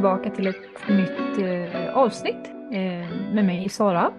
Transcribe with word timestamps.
tillbaka 0.00 0.30
till 0.30 0.46
ett 0.46 0.88
nytt 0.88 1.38
eh, 1.38 1.96
avsnitt 1.96 2.48
eh, 2.72 3.32
med 3.34 3.44
mig 3.44 3.68
Sara. 3.68 4.12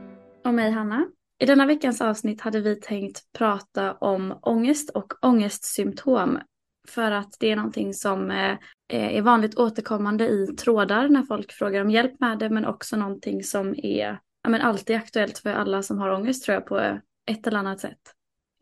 Och 0.43 0.53
mig 0.53 0.71
Hanna. 0.71 1.07
I 1.39 1.45
denna 1.45 1.65
veckans 1.65 2.01
avsnitt 2.01 2.41
hade 2.41 2.61
vi 2.61 2.75
tänkt 2.75 3.33
prata 3.33 3.93
om 3.93 4.39
ångest 4.41 4.89
och 4.89 5.13
ångestsymptom. 5.21 6.39
För 6.87 7.11
att 7.11 7.35
det 7.39 7.51
är 7.51 7.55
någonting 7.55 7.93
som 7.93 8.31
eh, 8.31 8.57
är 8.87 9.21
vanligt 9.21 9.55
återkommande 9.55 10.27
i 10.27 10.47
trådar 10.47 11.07
när 11.07 11.23
folk 11.23 11.51
frågar 11.51 11.81
om 11.81 11.89
hjälp 11.89 12.19
med 12.19 12.39
det 12.39 12.49
men 12.49 12.65
också 12.65 12.97
någonting 12.97 13.43
som 13.43 13.75
är 13.77 14.19
ja, 14.43 14.49
men 14.49 14.61
alltid 14.61 14.95
aktuellt 14.95 15.37
för 15.37 15.53
alla 15.53 15.83
som 15.83 15.99
har 15.99 16.09
ångest 16.09 16.45
tror 16.45 16.53
jag 16.53 16.65
på 16.65 16.99
ett 17.25 17.47
eller 17.47 17.59
annat 17.59 17.79
sätt. 17.79 18.01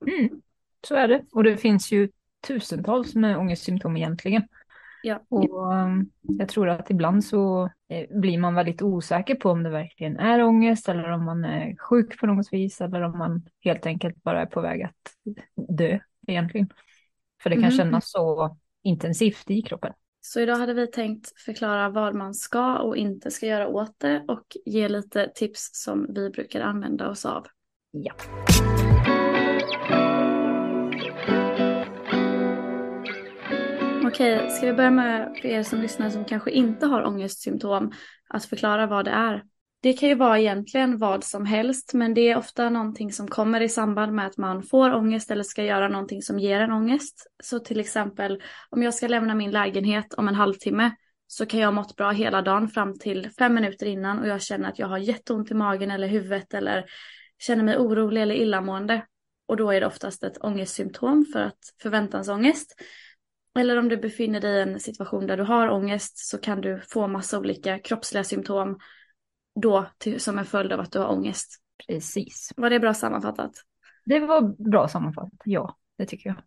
Mm, 0.07 0.41
så 0.87 0.95
är 0.95 1.07
det. 1.07 1.25
Och 1.31 1.43
det 1.43 1.57
finns 1.57 1.91
ju 1.91 2.09
tusentals 2.47 3.15
med 3.15 3.37
ångestsymptom 3.37 3.97
egentligen. 3.97 4.43
Ja. 5.03 5.21
Och 5.29 5.73
um, 5.73 6.11
jag 6.21 6.49
tror 6.49 6.69
att 6.69 6.89
ibland 6.89 7.25
så 7.25 7.69
eh, 7.89 8.19
blir 8.19 8.37
man 8.37 8.55
väldigt 8.55 8.81
osäker 8.81 9.35
på 9.35 9.49
om 9.49 9.63
det 9.63 9.69
verkligen 9.69 10.17
är 10.17 10.43
ångest 10.43 10.89
eller 10.89 11.11
om 11.11 11.25
man 11.25 11.45
är 11.45 11.75
sjuk 11.77 12.19
på 12.19 12.27
något 12.27 12.53
vis 12.53 12.81
eller 12.81 13.01
om 13.01 13.17
man 13.17 13.45
helt 13.63 13.85
enkelt 13.85 14.23
bara 14.23 14.41
är 14.41 14.45
på 14.45 14.61
väg 14.61 14.81
att 14.83 15.13
dö 15.77 15.99
egentligen. 16.27 16.69
För 17.43 17.49
det 17.49 17.55
kan 17.55 17.63
Mm. 17.63 17.77
kännas 17.77 18.11
så 18.11 18.57
intensivt 18.83 19.49
i 19.51 19.61
kroppen. 19.61 19.93
Så 20.21 20.39
idag 20.39 20.55
hade 20.55 20.73
vi 20.73 20.87
tänkt 20.87 21.39
förklara 21.39 21.89
vad 21.89 22.15
man 22.15 22.33
ska 22.33 22.77
och 22.77 22.97
inte 22.97 23.31
ska 23.31 23.45
göra 23.45 23.67
åt 23.67 23.99
det 23.99 24.25
och 24.27 24.57
ge 24.65 24.87
lite 24.87 25.31
tips 25.35 25.69
som 25.73 26.07
vi 26.13 26.29
brukar 26.29 26.61
använda 26.61 27.09
oss 27.09 27.25
av. 27.25 27.47
Ja. 27.91 28.13
Okej, 34.09 34.49
ska 34.49 34.65
vi 34.65 34.73
börja 34.73 34.91
med 34.91 35.37
för 35.41 35.47
er 35.47 35.63
som 35.63 35.81
lyssnar 35.81 36.09
som 36.09 36.25
kanske 36.25 36.51
inte 36.51 36.85
har 36.85 37.07
ångestsymptom 37.07 37.91
att 38.29 38.45
förklara 38.45 38.87
vad 38.87 39.05
det 39.05 39.11
är. 39.11 39.43
Det 39.81 39.93
kan 39.93 40.09
ju 40.09 40.15
vara 40.15 40.39
egentligen 40.39 40.97
vad 40.97 41.23
som 41.23 41.45
helst 41.45 41.93
men 41.93 42.13
det 42.13 42.21
är 42.21 42.37
ofta 42.37 42.69
någonting 42.69 43.13
som 43.13 43.27
kommer 43.27 43.61
i 43.61 43.69
samband 43.69 44.13
med 44.13 44.27
att 44.27 44.37
man 44.37 44.63
får 44.63 44.93
ångest 44.93 45.31
eller 45.31 45.43
ska 45.43 45.63
göra 45.63 45.87
någonting 45.87 46.21
som 46.21 46.39
ger 46.39 46.61
en 46.61 46.71
ångest. 46.71 47.27
Så 47.43 47.59
till 47.59 47.79
exempel 47.79 48.41
om 48.69 48.83
jag 48.83 48.93
ska 48.93 49.07
lämna 49.07 49.35
min 49.35 49.51
lägenhet 49.51 50.13
om 50.13 50.27
en 50.27 50.35
halvtimme 50.35 50.91
så 51.27 51.45
kan 51.45 51.59
jag 51.59 51.67
ha 51.67 51.71
mått 51.71 51.95
bra 51.95 52.11
hela 52.11 52.41
dagen 52.41 52.67
fram 52.67 52.99
till 52.99 53.29
fem 53.39 53.53
minuter 53.53 53.85
innan 53.85 54.19
och 54.19 54.27
jag 54.27 54.41
känner 54.41 54.69
att 54.69 54.79
jag 54.79 54.87
har 54.87 54.97
jätteont 54.97 55.51
i 55.51 55.53
magen 55.53 55.91
eller 55.91 56.07
huvudet 56.07 56.53
eller 56.53 56.85
känner 57.39 57.63
mig 57.63 57.77
orolig 57.77 58.21
eller 58.21 58.35
illamående. 58.35 59.05
Och 59.47 59.57
då 59.57 59.71
är 59.71 59.79
det 59.81 59.87
oftast 59.87 60.23
ett 60.23 60.43
ångestsymptom 60.43 61.25
för 61.33 61.39
att 61.39 61.59
förväntansångest. 61.81 62.75
Eller 63.59 63.77
om 63.77 63.89
du 63.89 63.97
befinner 63.97 64.41
dig 64.41 64.57
i 64.57 64.61
en 64.61 64.79
situation 64.79 65.27
där 65.27 65.37
du 65.37 65.43
har 65.43 65.69
ångest 65.69 66.17
så 66.17 66.37
kan 66.37 66.61
du 66.61 66.81
få 66.89 67.07
massa 67.07 67.39
olika 67.39 67.79
kroppsliga 67.79 68.23
symptom 68.23 68.79
då 69.61 69.85
till, 69.97 70.19
som 70.19 70.39
en 70.39 70.45
följd 70.45 70.71
av 70.71 70.79
att 70.79 70.91
du 70.91 70.99
har 70.99 71.07
ångest. 71.07 71.61
Precis. 71.87 72.51
Var 72.57 72.69
det 72.69 72.79
bra 72.79 72.93
sammanfattat? 72.93 73.51
Det 74.05 74.19
var 74.19 74.69
bra 74.69 74.87
sammanfattat, 74.87 75.39
ja, 75.45 75.77
det 75.97 76.05
tycker 76.05 76.29
jag. 76.29 76.37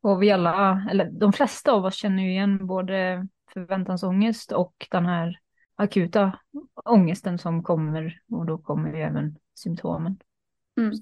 Och 0.00 0.22
vi 0.22 0.30
alla, 0.30 0.86
eller 0.90 1.10
de 1.10 1.32
flesta 1.32 1.72
av 1.72 1.84
oss 1.84 1.94
känner 1.94 2.22
ju 2.22 2.30
igen 2.30 2.66
både 2.66 3.28
förväntansångest 3.52 4.52
och 4.52 4.86
den 4.90 5.06
här 5.06 5.38
akuta 5.76 6.38
ångesten 6.84 7.38
som 7.38 7.62
kommer 7.62 8.20
och 8.32 8.46
då 8.46 8.58
kommer 8.58 8.92
ju 8.92 9.02
även 9.02 9.36
symptomen. 9.54 10.18
Mm. 10.78 10.92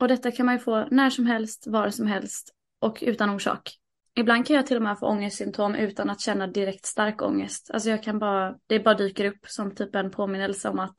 Och 0.00 0.08
detta 0.08 0.30
kan 0.30 0.46
man 0.46 0.54
ju 0.54 0.58
få 0.58 0.86
när 0.90 1.10
som 1.10 1.26
helst, 1.26 1.66
var 1.66 1.90
som 1.90 2.06
helst 2.06 2.54
och 2.78 2.98
utan 3.06 3.30
orsak. 3.30 3.78
Ibland 4.16 4.46
kan 4.46 4.56
jag 4.56 4.66
till 4.66 4.76
och 4.76 4.82
med 4.82 4.98
få 4.98 5.06
ångestsymptom 5.06 5.74
utan 5.74 6.10
att 6.10 6.20
känna 6.20 6.46
direkt 6.46 6.86
stark 6.86 7.22
ångest. 7.22 7.70
Alltså 7.74 7.90
jag 7.90 8.02
kan 8.02 8.18
bara, 8.18 8.56
det 8.66 8.80
bara 8.80 8.94
dyker 8.94 9.24
upp 9.24 9.46
som 9.46 9.74
typ 9.74 9.94
en 9.94 10.10
påminnelse 10.10 10.68
om 10.68 10.78
att 10.78 10.96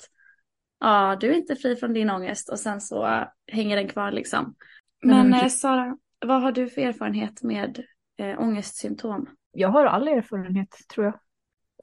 ja, 0.79 1.17
du 1.19 1.29
är 1.29 1.33
inte 1.33 1.55
fri 1.55 1.75
från 1.75 1.93
din 1.93 2.09
ångest 2.09 2.49
och 2.49 2.59
sen 2.59 2.81
så 2.81 3.25
hänger 3.51 3.75
den 3.75 3.87
kvar 3.87 4.11
liksom. 4.11 4.55
Men 5.03 5.29
Men- 5.29 5.41
eh, 5.41 5.47
Sara, 5.47 5.97
vad 6.25 6.41
har 6.41 6.51
du 6.51 6.69
för 6.69 6.81
erfarenhet 6.81 7.43
med 7.43 7.83
eh, 8.17 8.39
ångestsymptom? 8.41 9.29
Jag 9.51 9.69
har 9.69 9.85
all 9.85 10.07
erfarenhet 10.07 10.75
tror 10.93 11.05
jag. 11.05 11.19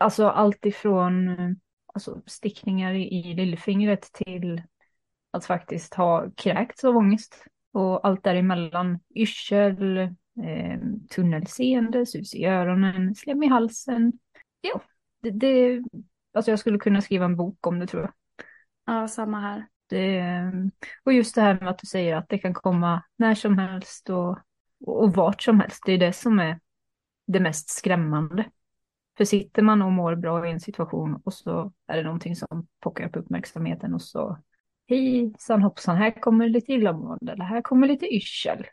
Alltså 0.00 0.28
allt 0.28 0.66
ifrån 0.66 1.28
eh, 1.28 1.50
alltså, 1.94 2.22
stickningar 2.26 2.92
i, 2.94 3.02
i 3.02 3.34
lillfingret 3.34 4.02
till 4.12 4.62
att 5.30 5.44
faktiskt 5.44 5.94
ha 5.94 6.30
kräkts 6.36 6.84
av 6.84 6.96
ångest. 6.96 7.44
Och 7.72 8.06
allt 8.06 8.24
däremellan, 8.24 8.98
yrsel, 9.14 10.14
eh, 10.44 10.80
tunnelseende, 11.10 12.06
sus 12.06 12.34
i 12.34 12.44
öronen, 12.44 13.14
slem 13.14 13.42
i 13.42 13.46
halsen. 13.46 14.12
Jo, 14.62 14.80
det, 15.22 15.30
det, 15.30 15.82
alltså 16.32 16.50
jag 16.50 16.58
skulle 16.58 16.78
kunna 16.78 17.00
skriva 17.00 17.24
en 17.24 17.36
bok 17.36 17.66
om 17.66 17.78
det 17.78 17.86
tror 17.86 18.02
jag. 18.02 18.12
Ja, 18.86 19.08
samma 19.08 19.40
här. 19.40 19.66
Det, 19.86 20.22
och 21.04 21.12
just 21.12 21.34
det 21.34 21.40
här 21.40 21.60
med 21.60 21.68
att 21.68 21.78
du 21.78 21.86
säger 21.86 22.16
att 22.16 22.28
det 22.28 22.38
kan 22.38 22.54
komma 22.54 23.02
när 23.16 23.34
som 23.34 23.58
helst 23.58 24.10
och, 24.10 24.38
och 24.86 25.14
vart 25.14 25.42
som 25.42 25.60
helst. 25.60 25.82
Det 25.86 25.92
är 25.92 25.98
det 25.98 26.12
som 26.12 26.38
är 26.38 26.60
det 27.26 27.40
mest 27.40 27.70
skrämmande. 27.70 28.44
För 29.16 29.24
sitter 29.24 29.62
man 29.62 29.82
och 29.82 29.92
mår 29.92 30.14
bra 30.14 30.46
i 30.46 30.50
en 30.50 30.60
situation 30.60 31.20
och 31.24 31.34
så 31.34 31.72
är 31.86 31.96
det 31.96 32.02
någonting 32.02 32.36
som 32.36 32.66
pockar 32.80 33.06
upp 33.06 33.16
uppmärksamheten 33.16 33.94
och 33.94 34.02
så 34.02 34.38
hejsan 34.88 35.62
hoppsan, 35.62 35.96
här 35.96 36.20
kommer 36.20 36.48
lite 36.48 36.72
illamående 36.72 37.32
eller 37.32 37.44
här 37.44 37.62
kommer 37.62 37.88
lite 37.88 38.14
yrsel. 38.14 38.66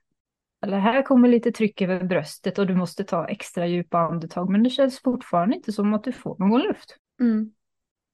Eller 0.62 0.80
här 0.80 1.02
kommer 1.02 1.30
lite 1.30 1.52
tryck 1.52 1.82
över 1.82 2.04
bröstet 2.04 2.60
och 2.60 2.68
du 2.68 2.76
måste 2.76 3.04
ta 3.04 3.28
extra 3.28 3.68
djupa 3.68 3.98
andetag 3.98 4.50
men 4.50 4.64
det 4.64 4.70
känns 4.70 5.02
fortfarande 5.02 5.56
inte 5.56 5.72
som 5.72 5.94
att 5.94 6.04
du 6.04 6.12
får 6.12 6.38
någon 6.40 6.62
luft. 6.62 6.96
Mm. 7.22 7.52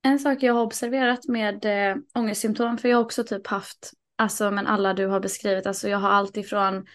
En 0.04 0.20
sak 0.20 0.44
jag 0.44 0.54
har 0.54 0.62
observerat 0.62 1.28
med 1.28 1.66
eh, 1.66 1.96
ångestsymptom, 2.14 2.78
för 2.78 2.90
jag 2.90 2.98
har 2.98 3.04
också 3.04 3.24
typ 3.24 3.48
haft, 3.48 3.92
alltså 4.18 4.52
men 4.52 4.68
alla 4.68 4.94
du 4.94 5.08
har 5.08 5.20
beskrivit, 5.20 5.66
alltså 5.66 5.90
jag 5.90 5.98
har 5.98 6.10
allt 6.10 6.38
ifrån 6.38 6.86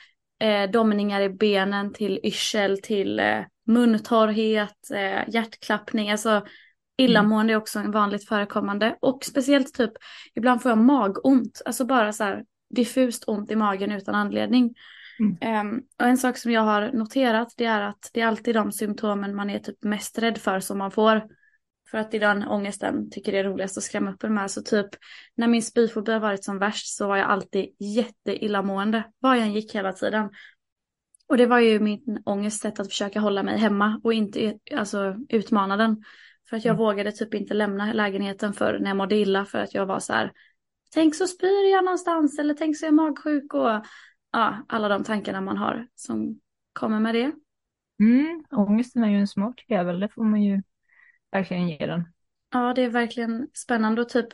eh, 0.41 0.71
domningar 0.71 1.21
i 1.21 1.29
benen 1.29 1.93
till 1.93 2.21
yrsel 2.23 2.79
till 2.83 3.21
eh, 3.21 3.41
muntorrhet, 3.67 4.91
eh, 4.95 5.29
hjärtklappning, 5.29 6.11
alltså 6.11 6.47
illamående 6.99 7.53
är 7.53 7.57
också 7.57 7.79
en 7.79 7.91
vanligt 7.91 8.29
förekommande 8.29 8.97
och 9.01 9.25
speciellt 9.25 9.75
typ 9.75 9.93
ibland 10.35 10.63
får 10.63 10.71
jag 10.71 10.79
magont, 10.79 11.63
alltså 11.65 11.85
bara 11.85 12.13
så 12.13 12.25
här 12.25 12.45
diffust 12.75 13.25
ont 13.27 13.51
i 13.51 13.57
magen 13.57 13.93
utan 13.93 14.15
anledning. 14.15 14.75
Mm. 15.21 15.37
Ehm, 15.41 15.83
och 15.99 16.07
en 16.07 16.19
sak 16.19 16.37
som 16.37 16.53
jag 16.53 16.61
har 16.61 16.93
noterat 16.93 17.55
det 17.57 17.65
är 17.65 17.81
att 17.81 18.11
det 18.13 18.21
är 18.21 18.27
alltid 18.27 18.55
de 18.55 18.73
symptomen 18.73 19.35
man 19.35 19.51
är 19.51 19.59
typ 19.59 19.83
mest 19.83 20.19
rädd 20.19 20.39
för 20.39 20.61
som 20.61 20.79
man 20.79 20.91
får. 20.91 21.23
För 21.91 21.99
att 21.99 22.11
det 22.11 22.17
är 22.17 22.21
den 22.21 22.49
ångesten 22.49 23.11
tycker 23.11 23.33
det 23.33 23.39
är 23.39 23.45
roligast 23.45 23.79
att 23.79 23.85
skrämma 23.85 24.13
upp 24.13 24.25
en 24.25 24.35
med. 24.35 24.51
Så 24.51 24.63
typ 24.63 24.87
när 25.35 25.49
min 25.49 25.63
spyfobi 25.63 26.13
har 26.13 26.21
varit 26.21 26.45
som 26.45 26.59
värst 26.59 26.97
så 26.97 27.09
var 27.09 27.17
jag 27.17 27.31
alltid 27.31 27.75
jätteillamående. 27.79 29.05
Var 29.19 29.35
jag 29.35 29.45
än 29.45 29.53
gick 29.53 29.75
hela 29.75 29.93
tiden. 29.93 30.31
Och 31.29 31.37
det 31.37 31.47
var 31.47 31.59
ju 31.59 31.81
min 31.81 32.23
ångest 32.25 32.61
sätt 32.63 32.81
att 32.81 32.89
försöka 32.89 33.21
hålla 33.21 33.43
mig 33.43 33.59
hemma 33.59 34.01
och 34.05 34.13
inte 34.13 34.59
alltså, 34.77 35.17
utmana 35.29 35.77
den. 35.77 36.05
För 36.51 36.57
att 36.57 36.65
jag 36.65 36.75
Mm. 36.75 36.85
vågade 36.85 37.13
typ 37.13 37.35
inte 37.35 37.55
lämna 37.55 37.93
lägenheten 37.93 38.53
för 38.53 38.79
när 38.79 38.91
jag 38.91 38.97
mådde 38.97 39.17
illa 39.17 39.45
för 39.45 39.59
att 39.59 39.75
jag 39.75 39.87
var 39.87 40.01
så 40.01 40.13
här. 40.13 40.33
Tänk 40.95 41.15
så 41.15 41.27
spyr 41.27 41.73
jag 41.73 41.85
någonstans 41.85 42.39
eller 42.39 42.55
tänk 42.55 42.77
så 42.77 42.85
är 42.85 42.89
jag 42.89 42.95
magsjuk 42.95 43.55
och 43.55 43.85
ja, 44.33 44.65
alla 44.69 44.89
de 44.89 45.05
tankarna 45.05 45.41
man 45.41 45.57
har 45.57 45.89
som 45.95 46.41
kommer 46.73 47.01
med 47.01 47.15
det. 47.15 47.33
Mm, 48.01 48.45
ångesten 48.51 49.05
är 49.05 49.09
ju 49.09 49.17
en 49.17 49.29
smart 49.29 49.55
jävel, 49.69 50.01
det 50.01 50.09
får 50.09 50.25
man 50.25 50.43
ju 50.43 50.63
verkligen 51.33 51.69
ge 51.69 51.87
den. 51.87 52.05
Ja, 52.53 52.75
det 52.75 52.83
är 52.83 52.89
verkligen 52.89 53.49
spännande 53.55 54.03
och 54.03 54.09
typ 54.09 54.29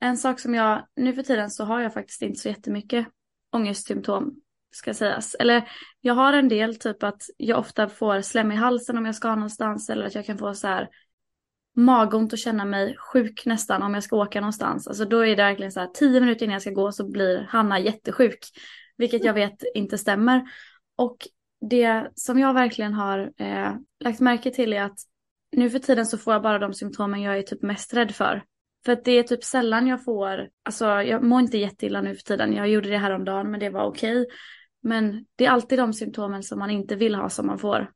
en 0.00 0.16
sak 0.16 0.40
som 0.40 0.54
jag, 0.54 0.86
nu 0.96 1.12
för 1.12 1.22
tiden 1.22 1.50
så 1.50 1.64
har 1.64 1.80
jag 1.80 1.94
faktiskt 1.94 2.22
inte 2.22 2.40
så 2.40 2.48
jättemycket 2.48 3.06
ångestsymptom 3.52 4.34
ska 4.70 4.94
sägas. 4.94 5.34
Eller 5.34 5.68
jag 6.00 6.14
har 6.14 6.32
en 6.32 6.48
del, 6.48 6.78
typ 6.78 7.02
att 7.02 7.22
jag 7.36 7.58
ofta 7.58 7.88
får 7.88 8.20
slem 8.20 8.52
i 8.52 8.56
halsen 8.56 8.98
om 8.98 9.06
jag 9.06 9.14
ska 9.14 9.34
någonstans 9.34 9.90
eller 9.90 10.06
att 10.06 10.14
jag 10.14 10.26
kan 10.26 10.38
få 10.38 10.54
så 10.54 10.66
här 10.66 10.88
magont 11.76 12.32
och 12.32 12.38
känna 12.38 12.64
mig 12.64 12.96
sjuk 12.98 13.46
nästan 13.46 13.82
om 13.82 13.94
jag 13.94 14.04
ska 14.04 14.16
åka 14.16 14.40
någonstans. 14.40 14.88
Alltså 14.88 15.04
då 15.04 15.26
är 15.26 15.36
det 15.36 15.42
verkligen 15.42 15.72
så 15.72 15.80
här 15.80 15.90
tio 15.94 16.20
minuter 16.20 16.44
innan 16.44 16.52
jag 16.52 16.62
ska 16.62 16.70
gå 16.70 16.92
så 16.92 17.10
blir 17.10 17.46
Hanna 17.50 17.78
jättesjuk. 17.78 18.38
Vilket 19.02 19.24
jag 19.24 19.34
vet 19.34 19.64
inte 19.74 19.98
stämmer. 19.98 20.42
Och 20.96 21.16
det 21.70 22.10
som 22.14 22.38
jag 22.38 22.54
verkligen 22.54 22.94
har 22.94 23.32
eh, 23.36 23.74
lagt 24.00 24.20
märke 24.20 24.50
till 24.50 24.72
är 24.72 24.82
att 24.82 24.98
nu 25.56 25.70
för 25.70 25.78
tiden 25.78 26.06
så 26.06 26.18
får 26.18 26.32
jag 26.32 26.42
bara 26.42 26.58
de 26.58 26.74
symptomen 26.74 27.22
jag 27.22 27.38
är 27.38 27.42
typ 27.42 27.62
mest 27.62 27.94
rädd 27.94 28.14
för. 28.14 28.44
För 28.84 28.92
att 28.92 29.04
det 29.04 29.12
är 29.12 29.22
typ 29.22 29.44
sällan 29.44 29.86
jag 29.86 30.04
får, 30.04 30.48
alltså 30.62 30.86
jag 30.86 31.22
mår 31.22 31.40
inte 31.40 31.58
jätteilla 31.58 32.00
nu 32.00 32.14
för 32.14 32.22
tiden. 32.22 32.52
Jag 32.52 32.68
gjorde 32.68 32.90
det 32.90 32.98
här 32.98 33.10
om 33.10 33.24
dagen 33.24 33.50
men 33.50 33.60
det 33.60 33.70
var 33.70 33.84
okej. 33.84 34.26
Men 34.82 35.24
det 35.36 35.46
är 35.46 35.50
alltid 35.50 35.78
de 35.78 35.92
symptomen 35.92 36.42
som 36.42 36.58
man 36.58 36.70
inte 36.70 36.96
vill 36.96 37.14
ha 37.14 37.30
som 37.30 37.46
man 37.46 37.58
får. 37.58 37.90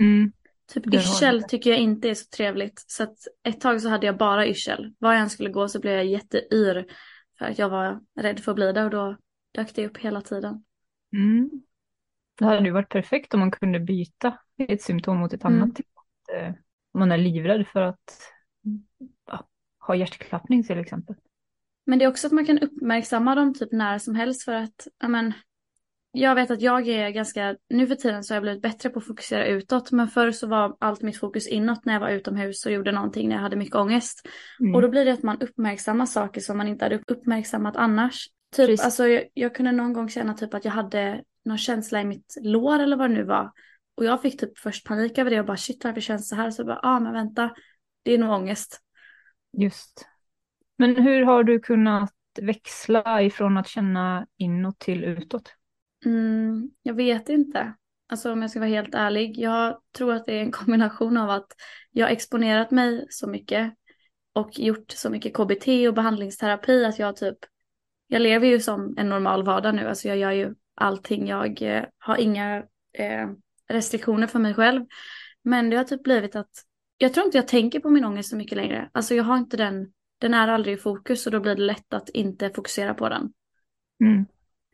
Mm. 0.00 0.32
Typ 0.72 0.94
yrsel 0.94 1.42
tycker 1.42 1.70
jag 1.70 1.78
inte 1.78 2.10
är 2.10 2.14
så 2.14 2.26
trevligt. 2.36 2.84
Så 2.86 3.02
att 3.02 3.16
ett 3.48 3.60
tag 3.60 3.82
så 3.82 3.88
hade 3.88 4.06
jag 4.06 4.16
bara 4.16 4.46
yrsel. 4.46 4.92
Var 4.98 5.12
jag 5.12 5.22
än 5.22 5.30
skulle 5.30 5.50
gå 5.50 5.68
så 5.68 5.80
blev 5.80 5.94
jag 5.94 6.06
jätteyr. 6.06 6.86
För 7.38 7.44
att 7.44 7.58
jag 7.58 7.68
var 7.68 8.00
rädd 8.20 8.40
för 8.40 8.52
att 8.52 8.56
bli 8.56 8.72
det 8.72 8.84
och 8.84 8.90
då 8.90 9.16
dök 9.56 9.74
det 9.74 9.86
upp 9.86 9.98
hela 9.98 10.20
tiden. 10.20 10.64
Mm. 11.12 11.50
Det 12.38 12.44
hade 12.44 12.64
ju 12.64 12.70
varit 12.70 12.88
perfekt 12.88 13.34
om 13.34 13.40
man 13.40 13.50
kunde 13.50 13.80
byta 13.80 14.38
ett 14.58 14.82
symptom 14.82 15.16
mot 15.18 15.32
ett 15.32 15.44
Mm. 15.44 15.62
annat. 15.62 15.80
Eh, 16.34 16.52
man 16.94 17.12
är 17.12 17.18
livrädd 17.18 17.66
för 17.66 17.82
att 17.82 18.32
ja, 19.26 19.48
ha 19.86 19.94
hjärtklappning 19.94 20.64
till 20.64 20.78
exempel. 20.78 21.14
Men 21.86 21.98
det 21.98 22.04
är 22.04 22.08
också 22.08 22.26
att 22.26 22.32
man 22.32 22.46
kan 22.46 22.58
uppmärksamma 22.58 23.34
dem 23.34 23.54
typ 23.54 23.72
när 23.72 23.98
som 23.98 24.14
helst 24.14 24.44
för 24.44 24.52
att, 24.52 24.86
ja 24.98 25.08
men, 25.08 25.32
jag 26.12 26.34
vet 26.34 26.50
att 26.50 26.60
jag 26.62 26.88
är 26.88 27.10
ganska, 27.10 27.56
nu 27.68 27.86
för 27.86 27.94
tiden 27.94 28.24
så 28.24 28.34
har 28.34 28.36
jag 28.36 28.42
blivit 28.42 28.62
bättre 28.62 28.90
på 28.90 28.98
att 28.98 29.06
fokusera 29.06 29.46
utåt, 29.46 29.92
men 29.92 30.08
förr 30.08 30.30
så 30.30 30.46
var 30.46 30.76
allt 30.80 31.02
mitt 31.02 31.18
fokus 31.18 31.46
inåt 31.48 31.84
när 31.84 31.92
jag 31.92 32.00
var 32.00 32.10
utomhus 32.10 32.66
och 32.66 32.72
gjorde 32.72 32.92
någonting 32.92 33.28
när 33.28 33.36
jag 33.36 33.42
hade 33.42 33.56
mycket 33.56 33.76
ångest. 33.76 34.28
Mm. 34.60 34.74
Och 34.74 34.82
då 34.82 34.88
blir 34.88 35.04
det 35.04 35.12
att 35.12 35.22
man 35.22 35.40
uppmärksammar 35.40 36.06
saker 36.06 36.40
som 36.40 36.56
man 36.58 36.68
inte 36.68 36.84
hade 36.84 37.00
uppmärksammat 37.06 37.76
annars. 37.76 38.28
Typ, 38.50 38.66
Precis. 38.66 38.84
alltså 38.84 39.06
jag, 39.06 39.24
jag, 39.34 39.54
kunde 39.54 39.72
någon 39.72 39.92
gång 39.92 40.08
känna 40.08 40.34
typ 40.34 40.54
att 40.54 40.64
jag 40.64 40.72
hade 40.72 41.24
någon 41.44 41.58
känsla 41.58 42.00
i 42.00 42.04
mitt 42.04 42.36
lår 42.40 42.78
eller 42.78 42.96
vad 42.96 43.10
det 43.10 43.14
nu 43.14 43.24
var. 43.24 43.52
Och 43.94 44.04
jag 44.04 44.22
fick 44.22 44.40
typ 44.40 44.58
först 44.58 44.86
panik 44.86 45.18
över 45.18 45.30
det 45.30 45.40
och 45.40 45.46
bara 45.46 45.56
shit 45.56 45.84
varför 45.84 46.00
känns 46.00 46.30
det 46.30 46.36
här? 46.36 46.50
Så 46.50 46.60
jag 46.60 46.66
bara, 46.66 46.80
ja 46.82 46.88
ah, 46.88 47.00
men 47.00 47.12
vänta, 47.12 47.50
det 48.02 48.12
är 48.12 48.18
nog 48.18 48.30
ångest. 48.30 48.80
Just. 49.58 50.06
Men 50.78 50.96
hur 50.96 51.22
har 51.22 51.44
du 51.44 51.60
kunnat 51.60 52.12
växla 52.42 53.22
ifrån 53.22 53.56
att 53.56 53.68
känna 53.68 54.26
inåt 54.36 54.78
till 54.78 55.04
utåt? 55.04 55.54
Mm, 56.04 56.70
jag 56.82 56.94
vet 56.94 57.28
inte. 57.28 57.74
Alltså 58.08 58.32
om 58.32 58.42
jag 58.42 58.50
ska 58.50 58.60
vara 58.60 58.70
helt 58.70 58.94
ärlig. 58.94 59.38
Jag 59.38 59.80
tror 59.92 60.14
att 60.14 60.26
det 60.26 60.32
är 60.32 60.42
en 60.42 60.50
kombination 60.52 61.16
av 61.16 61.30
att 61.30 61.46
jag 61.92 62.06
har 62.06 62.12
exponerat 62.12 62.70
mig 62.70 63.06
så 63.10 63.26
mycket 63.26 63.74
och 64.32 64.58
gjort 64.58 64.90
så 64.90 65.10
mycket 65.10 65.34
KBT 65.34 65.88
och 65.88 65.94
behandlingsterapi 65.94 66.84
att 66.84 66.98
jag 66.98 67.16
typ, 67.16 67.38
jag 68.06 68.22
lever 68.22 68.46
ju 68.46 68.60
som 68.60 68.94
en 68.96 69.08
normal 69.08 69.44
vardag 69.44 69.74
nu. 69.74 69.88
Alltså 69.88 70.08
jag 70.08 70.16
gör 70.16 70.32
ju 70.32 70.54
allting. 70.74 71.28
Jag 71.28 71.62
eh, 71.62 71.84
har 71.98 72.16
inga 72.16 72.56
eh, 72.92 73.28
restriktioner 73.68 74.26
för 74.26 74.38
mig 74.38 74.54
själv. 74.54 74.86
Men 75.42 75.70
det 75.70 75.76
har 75.76 75.84
typ 75.84 76.02
blivit 76.02 76.36
att 76.36 76.50
jag 76.98 77.14
tror 77.14 77.26
inte 77.26 77.38
jag 77.38 77.48
tänker 77.48 77.80
på 77.80 77.90
min 77.90 78.04
ångest 78.04 78.30
så 78.30 78.36
mycket 78.36 78.56
längre. 78.56 78.90
Alltså 78.92 79.14
jag 79.14 79.24
har 79.24 79.36
inte 79.36 79.56
den, 79.56 79.92
den 80.18 80.34
är 80.34 80.48
aldrig 80.48 80.74
i 80.74 80.80
fokus 80.80 81.26
och 81.26 81.32
då 81.32 81.40
blir 81.40 81.54
det 81.54 81.62
lätt 81.62 81.94
att 81.94 82.08
inte 82.08 82.50
fokusera 82.50 82.94
på 82.94 83.08
den. 83.08 83.32
Mm. 84.00 84.26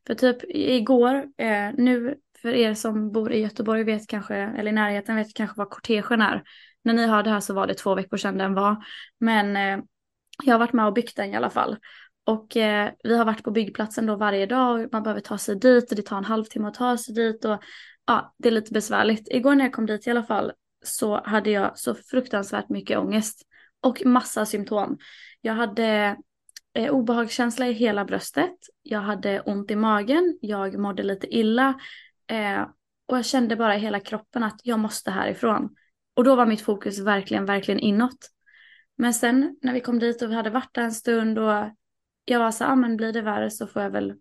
För 0.06 0.14
typ 0.14 0.36
igår, 0.48 1.14
eh, 1.38 1.70
nu 1.74 2.14
för 2.42 2.54
er 2.54 2.74
som 2.74 3.12
bor 3.12 3.32
i 3.32 3.40
Göteborg 3.40 3.84
vet 3.84 4.08
kanske, 4.08 4.36
eller 4.36 4.70
i 4.70 4.74
närheten 4.74 5.16
vet 5.16 5.34
kanske 5.34 5.58
vad 5.58 5.70
kortegen 5.70 6.22
är. 6.22 6.42
När 6.84 6.92
ni 6.92 7.06
hörde 7.06 7.30
här 7.30 7.40
så 7.40 7.54
var 7.54 7.66
det 7.66 7.74
två 7.74 7.94
veckor 7.94 8.16
sedan 8.16 8.38
den 8.38 8.54
var. 8.54 8.84
Men 9.18 9.56
eh, 9.56 9.84
jag 10.44 10.54
har 10.54 10.58
varit 10.58 10.72
med 10.72 10.86
och 10.86 10.92
byggt 10.92 11.16
den 11.16 11.30
i 11.30 11.36
alla 11.36 11.50
fall. 11.50 11.76
Och 12.24 12.56
eh, 12.56 12.92
vi 13.04 13.16
har 13.16 13.24
varit 13.24 13.44
på 13.44 13.50
byggplatsen 13.50 14.06
då 14.06 14.16
varje 14.16 14.46
dag 14.46 14.80
och 14.80 14.88
man 14.92 15.02
behöver 15.02 15.20
ta 15.20 15.38
sig 15.38 15.56
dit 15.56 15.90
och 15.90 15.96
det 15.96 16.02
tar 16.02 16.18
en 16.18 16.24
halvtimme 16.24 16.68
att 16.68 16.74
ta 16.74 16.96
sig 16.96 17.14
dit 17.14 17.44
och 17.44 17.62
ja, 18.06 18.34
det 18.38 18.48
är 18.48 18.52
lite 18.52 18.72
besvärligt. 18.72 19.28
Igår 19.30 19.54
när 19.54 19.64
jag 19.64 19.72
kom 19.72 19.86
dit 19.86 20.06
i 20.06 20.10
alla 20.10 20.22
fall 20.22 20.52
så 20.84 21.24
hade 21.24 21.50
jag 21.50 21.78
så 21.78 21.94
fruktansvärt 21.94 22.68
mycket 22.68 22.98
ångest 22.98 23.42
och 23.80 24.06
massa 24.06 24.46
symptom. 24.46 24.98
Jag 25.40 25.54
hade 25.54 26.16
eh, 26.74 26.90
obehagskänsla 26.90 27.68
i 27.68 27.72
hela 27.72 28.04
bröstet, 28.04 28.56
jag 28.82 29.00
hade 29.00 29.40
ont 29.40 29.70
i 29.70 29.76
magen, 29.76 30.38
jag 30.40 30.78
mådde 30.78 31.02
lite 31.02 31.36
illa 31.36 31.74
eh, 32.26 32.62
och 33.06 33.16
jag 33.18 33.26
kände 33.26 33.56
bara 33.56 33.76
i 33.76 33.78
hela 33.78 34.00
kroppen 34.00 34.42
att 34.42 34.60
jag 34.64 34.78
måste 34.78 35.10
härifrån. 35.10 35.76
Och 36.16 36.24
då 36.24 36.36
var 36.36 36.46
mitt 36.46 36.60
fokus 36.60 36.98
verkligen, 36.98 37.46
verkligen 37.46 37.80
inåt. 37.80 38.30
Men 38.98 39.14
sen 39.14 39.56
när 39.62 39.72
vi 39.72 39.80
kom 39.80 39.98
dit 39.98 40.22
och 40.22 40.30
vi 40.30 40.34
hade 40.34 40.50
varit 40.50 40.74
där 40.74 40.82
en 40.82 40.92
stund 40.92 41.38
och 41.38 41.70
jag 42.24 42.38
var 42.38 42.50
så, 42.50 42.64
ja 42.64 42.72
ah, 42.72 42.74
men 42.74 42.96
blir 42.96 43.12
det 43.12 43.22
värre 43.22 43.50
så 43.50 43.66
får 43.66 43.82
jag 43.82 43.90
väl, 43.90 44.14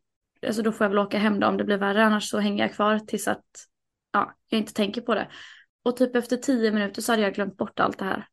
alltså 0.48 0.62
då 0.62 0.72
får 0.72 0.86
jag 0.86 0.90
väl 0.90 1.00
åka 1.00 1.18
hem 1.18 1.40
då 1.40 1.48
om 1.48 1.58
det 1.58 1.64
blir 1.64 1.78
värre, 1.78 2.06
annars 2.06 2.30
så 2.30 2.40
hänger 2.40 2.64
jag 2.64 2.74
kvar 2.74 3.00
tills 3.00 3.28
att, 3.28 3.46
ja, 4.12 4.36
jag 4.50 4.60
inte 4.60 4.74
tänker 4.74 5.02
på 5.02 5.16
det. 5.16 5.28
Och 5.84 5.98
typ 5.98 6.16
efter 6.16 6.38
tio 6.38 6.72
minuter 6.72 7.02
så 7.02 7.12
hade 7.12 7.22
jag 7.22 7.34
glömt 7.34 7.58
bort 7.58 7.80
allt 7.80 7.98
det 7.98 8.06
här. 8.06 8.28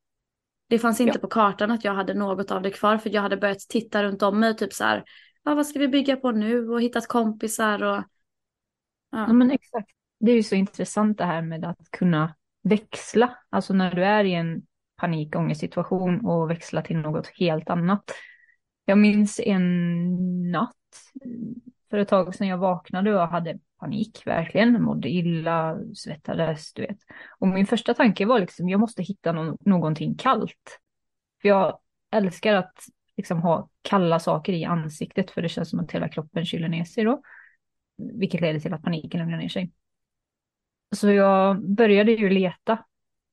Det 0.69 0.79
fanns 0.79 1.01
inte 1.01 1.19
ja. 1.19 1.21
på 1.21 1.29
kartan 1.29 1.71
att 1.71 1.85
jag 1.85 1.95
hade 1.95 2.15
något 2.15 2.51
av 2.51 2.63
det 2.63 2.71
kvar 2.71 2.99
för 2.99 3.15
jag 3.15 3.23
hade 3.23 3.37
börjat 3.37 3.59
titta 3.59 4.05
runt 4.05 4.23
om 4.23 4.41
mig 4.41 4.57
typ 4.57 4.73
så 4.73 4.85
här, 4.85 5.05
ja 5.43 5.55
vad 5.55 5.67
ska 5.67 5.79
vi 5.79 5.89
bygga 5.89 6.17
på 6.17 6.31
nu 6.31 6.69
och 6.69 6.83
hittat 6.83 7.09
kompisar 7.09 7.83
och... 7.83 8.05
Ja. 9.11 9.27
ja 9.27 9.33
men 9.33 9.51
exakt. 9.51 9.91
Det 10.21 10.31
är 10.31 10.37
ju 10.37 10.43
så 10.43 10.55
intressant 10.55 11.19
det 11.19 11.25
här 11.25 11.43
med 11.43 11.65
att 11.65 11.91
kunna 11.91 12.35
växla, 12.63 13.39
alltså 13.51 13.75
när 13.75 13.95
du 13.95 14.05
är 14.05 14.25
i 14.25 14.35
en 14.35 14.63
panikångestsituation 14.97 16.27
och 16.27 16.51
växla 16.51 16.83
till 16.83 16.99
något 16.99 17.27
helt 17.27 17.71
annat. 17.71 18.13
Jag 18.89 18.99
minns 18.99 19.41
en 19.45 20.51
natt 20.51 20.75
för 21.91 21.99
ett 21.99 22.09
tag 22.09 22.35
sedan 22.35 22.47
jag 22.47 22.59
vaknade 22.59 23.15
och 23.15 23.29
hade 23.29 23.59
panik, 23.79 24.23
verkligen. 24.27 24.83
Mådde 24.83 25.09
illa, 25.09 25.79
svettades, 25.95 26.73
du 26.73 26.83
vet. 26.83 26.99
Och 27.39 27.49
min 27.49 27.67
första 27.67 27.95
tanke 27.95 28.27
var 28.27 28.41
liksom, 28.41 28.69
jag 28.69 28.81
måste 28.81 29.03
hitta 29.03 29.33
no 29.33 29.57
någonting 29.61 30.15
kallt. 30.15 30.81
För 31.43 31.49
jag 31.49 31.79
älskar 32.13 32.55
att 32.55 32.75
liksom 33.17 33.43
ha 33.43 33.69
kalla 33.83 34.19
saker 34.19 34.53
i 34.53 34.65
ansiktet, 34.65 35.31
för 35.31 35.43
det 35.43 35.49
känns 35.49 35.71
som 35.71 35.81
att 35.81 35.93
hela 35.93 36.09
kroppen 36.09 36.47
kyler 36.47 36.69
ner 36.69 36.85
sig 36.85 37.05
då. 37.05 37.23
Vilket 37.97 38.41
leder 38.41 38.61
till 38.61 38.75
att 38.75 38.83
paniken 38.83 39.21
lugnar 39.21 39.39
ner 39.39 39.49
sig. 39.49 39.73
Så 40.97 41.11
jag 41.11 41.69
började 41.71 42.13
ju 42.13 42.31
leta, 42.31 42.85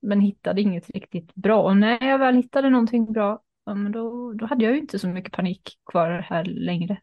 men 0.02 0.20
hittade 0.20 0.60
inget 0.60 0.90
riktigt 0.90 1.34
bra. 1.34 1.62
Och 1.62 1.76
när 1.76 2.06
jag 2.06 2.18
väl 2.18 2.34
hittade 2.36 2.70
någonting 2.70 3.12
bra, 3.12 3.42
ja, 3.66 3.74
men 3.74 3.92
då, 3.92 4.32
då 4.32 4.46
hade 4.46 4.64
jag 4.64 4.74
ju 4.74 4.80
inte 4.80 4.98
så 4.98 5.08
mycket 5.08 5.32
panik 5.32 5.78
kvar 5.90 6.10
här 6.10 6.44
längre. 6.44 7.00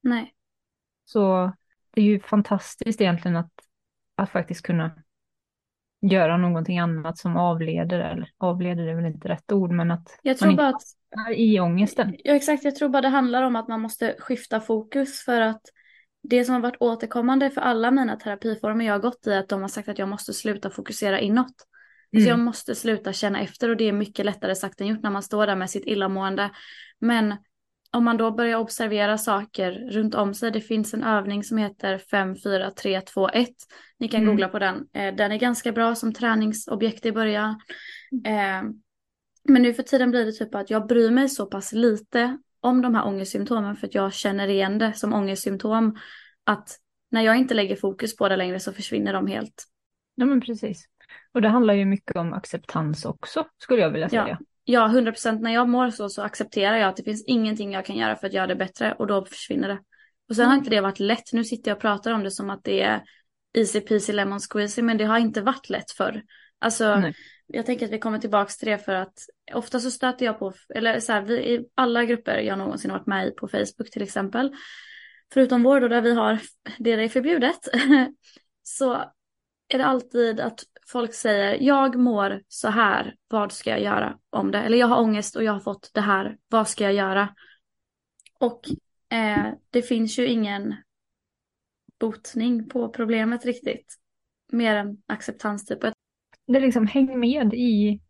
Nej. 0.00 0.34
Så 1.04 1.52
det 1.90 2.00
är 2.00 2.04
ju 2.04 2.20
fantastiskt 2.20 3.00
egentligen 3.00 3.36
att, 3.36 3.52
att 4.14 4.30
faktiskt 4.30 4.62
kunna 4.62 4.90
göra 6.00 6.36
någonting 6.36 6.78
annat 6.78 7.18
som 7.18 7.36
avleder, 7.36 7.98
eller 7.98 8.30
avleder 8.38 8.86
är 8.86 8.94
väl 8.94 9.06
inte 9.06 9.28
rätt 9.28 9.52
ord, 9.52 9.70
men 9.72 9.90
att 9.90 10.18
jag 10.22 10.38
tror 10.38 10.48
man 10.48 10.56
bara 10.56 10.68
att, 10.68 10.82
är 11.28 11.32
i 11.32 11.60
ångesten. 11.60 12.16
Ja 12.24 12.34
exakt, 12.34 12.64
jag 12.64 12.76
tror 12.76 12.88
bara 12.88 13.02
det 13.02 13.08
handlar 13.08 13.42
om 13.42 13.56
att 13.56 13.68
man 13.68 13.80
måste 13.80 14.16
skifta 14.18 14.60
fokus 14.60 15.24
för 15.24 15.40
att 15.40 15.62
det 16.22 16.44
som 16.44 16.54
har 16.54 16.62
varit 16.62 16.80
återkommande 16.80 17.50
för 17.50 17.60
alla 17.60 17.90
mina 17.90 18.16
terapiformer 18.16 18.84
jag 18.84 18.94
har 18.94 19.00
gått 19.00 19.26
i 19.26 19.30
är 19.30 19.38
att 19.38 19.48
de 19.48 19.60
har 19.60 19.68
sagt 19.68 19.88
att 19.88 19.98
jag 19.98 20.08
måste 20.08 20.32
sluta 20.32 20.70
fokusera 20.70 21.20
inåt. 21.20 21.54
Alltså, 22.12 22.16
mm. 22.16 22.24
Så 22.24 22.30
jag 22.30 22.38
måste 22.38 22.74
sluta 22.74 23.12
känna 23.12 23.40
efter 23.40 23.68
och 23.68 23.76
det 23.76 23.88
är 23.88 23.92
mycket 23.92 24.26
lättare 24.26 24.54
sagt 24.54 24.80
än 24.80 24.86
gjort 24.86 25.02
när 25.02 25.10
man 25.10 25.22
står 25.22 25.46
där 25.46 25.56
med 25.56 25.70
sitt 25.70 25.86
illamående. 25.86 26.50
Men 26.98 27.36
om 27.92 28.04
man 28.04 28.16
då 28.16 28.30
börjar 28.30 28.58
observera 28.58 29.18
saker 29.18 29.72
runt 29.90 30.14
om 30.14 30.34
sig, 30.34 30.50
det 30.50 30.60
finns 30.60 30.94
en 30.94 31.02
övning 31.02 31.44
som 31.44 31.58
heter 31.58 31.98
5, 31.98 32.36
4, 32.36 32.70
3, 32.70 33.00
2, 33.00 33.28
1. 33.28 33.48
Ni 33.98 34.08
kan 34.08 34.20
mm. 34.20 34.30
googla 34.30 34.48
på 34.48 34.58
den. 34.58 34.88
Eh, 34.92 35.14
den 35.14 35.32
är 35.32 35.38
ganska 35.38 35.72
bra 35.72 35.94
som 35.94 36.14
träningsobjekt 36.14 37.06
i 37.06 37.12
början. 37.12 37.60
Eh, 38.26 38.62
men 39.44 39.62
nu 39.62 39.74
för 39.74 39.82
tiden 39.82 40.10
blir 40.10 40.26
det 40.26 40.32
typ 40.32 40.54
att 40.54 40.70
jag 40.70 40.86
bryr 40.86 41.10
mig 41.10 41.28
så 41.28 41.46
pass 41.46 41.72
lite 41.72 42.38
om 42.60 42.82
de 42.82 42.94
här 42.94 43.06
ångestsymptomen 43.06 43.76
för 43.76 43.86
att 43.86 43.94
jag 43.94 44.12
känner 44.12 44.48
igen 44.48 44.78
det 44.78 44.92
som 44.92 45.12
ångestsymptom. 45.12 45.96
Att 46.44 46.78
när 47.10 47.22
jag 47.22 47.36
inte 47.36 47.54
lägger 47.54 47.76
fokus 47.76 48.16
på 48.16 48.28
det 48.28 48.36
längre 48.36 48.60
så 48.60 48.72
försvinner 48.72 49.12
de 49.12 49.26
helt. 49.26 49.64
Ja 50.14 50.26
men 50.26 50.40
precis. 50.40 50.84
Och 51.34 51.42
det 51.42 51.48
handlar 51.48 51.74
ju 51.74 51.84
mycket 51.84 52.16
om 52.16 52.32
acceptans 52.32 53.04
också 53.04 53.46
skulle 53.58 53.82
jag 53.82 53.90
vilja 53.90 54.08
säga. 54.08 54.28
Ja. 54.28 54.38
Ja, 54.64 54.86
100 54.86 55.12
procent. 55.12 55.40
När 55.40 55.52
jag 55.52 55.68
mår 55.68 55.90
så 55.90 56.08
så 56.08 56.22
accepterar 56.22 56.76
jag 56.76 56.88
att 56.88 56.96
det 56.96 57.02
finns 57.02 57.24
ingenting 57.26 57.72
jag 57.72 57.84
kan 57.84 57.96
göra 57.96 58.16
för 58.16 58.26
att 58.26 58.32
göra 58.32 58.46
det 58.46 58.56
bättre 58.56 58.94
och 58.98 59.06
då 59.06 59.24
försvinner 59.24 59.68
det. 59.68 59.78
Och 60.28 60.36
sen 60.36 60.42
mm. 60.42 60.50
har 60.50 60.58
inte 60.58 60.70
det 60.70 60.80
varit 60.80 61.00
lätt. 61.00 61.32
Nu 61.32 61.44
sitter 61.44 61.70
jag 61.70 61.76
och 61.76 61.82
pratar 61.82 62.12
om 62.12 62.22
det 62.22 62.30
som 62.30 62.50
att 62.50 62.64
det 62.64 62.82
är 62.82 63.02
easy 63.58 63.80
peasy 63.80 64.12
lemon 64.12 64.40
squeezy 64.40 64.82
men 64.82 64.98
det 64.98 65.04
har 65.04 65.18
inte 65.18 65.42
varit 65.42 65.70
lätt 65.70 65.90
förr. 65.90 66.22
Alltså, 66.58 66.96
Nej. 66.96 67.14
jag 67.46 67.66
tänker 67.66 67.86
att 67.86 67.92
vi 67.92 67.98
kommer 67.98 68.18
tillbaka 68.18 68.50
till 68.50 68.68
det 68.68 68.78
för 68.78 68.94
att 68.94 69.14
ofta 69.54 69.80
så 69.80 69.90
stöter 69.90 70.26
jag 70.26 70.38
på, 70.38 70.52
eller 70.74 71.00
så 71.00 71.12
här, 71.12 71.22
vi, 71.22 71.34
i 71.34 71.64
alla 71.74 72.04
grupper 72.04 72.38
jag 72.38 72.58
någonsin 72.58 72.90
varit 72.90 73.06
med 73.06 73.28
i 73.28 73.30
på 73.30 73.48
Facebook 73.48 73.90
till 73.92 74.02
exempel, 74.02 74.52
förutom 75.32 75.62
vår 75.62 75.80
då 75.80 75.88
där 75.88 76.00
vi 76.00 76.14
har 76.14 76.38
det 76.78 76.92
är 76.92 77.08
förbjudet, 77.08 77.58
så 78.62 79.12
är 79.74 79.78
det 79.78 79.86
alltid 79.86 80.40
att 80.40 80.60
folk 80.86 81.14
säger 81.14 81.58
jag 81.60 81.96
mår 81.96 82.42
så 82.48 82.68
här, 82.68 83.16
vad 83.28 83.52
ska 83.52 83.70
jag 83.70 83.82
göra 83.82 84.18
om 84.30 84.50
det? 84.50 84.58
Eller 84.58 84.78
jag 84.78 84.86
har 84.86 85.00
ångest 85.00 85.36
och 85.36 85.44
jag 85.44 85.52
har 85.52 85.60
fått 85.60 85.90
det 85.94 86.00
här, 86.00 86.38
vad 86.48 86.68
ska 86.68 86.84
jag 86.84 86.94
göra? 86.94 87.34
Och 88.38 88.60
eh, 89.16 89.54
det 89.70 89.82
finns 89.82 90.18
ju 90.18 90.26
ingen 90.26 90.74
botning 92.00 92.68
på 92.68 92.88
problemet 92.88 93.44
riktigt. 93.44 93.96
Mer 94.52 94.76
än 94.76 95.02
acceptans 95.06 95.66
typ. 95.66 95.80
Det 96.46 96.56
är 96.56 96.60
liksom 96.60 96.86
häng 96.86 97.20
med 97.20 97.54
i, 97.54 98.00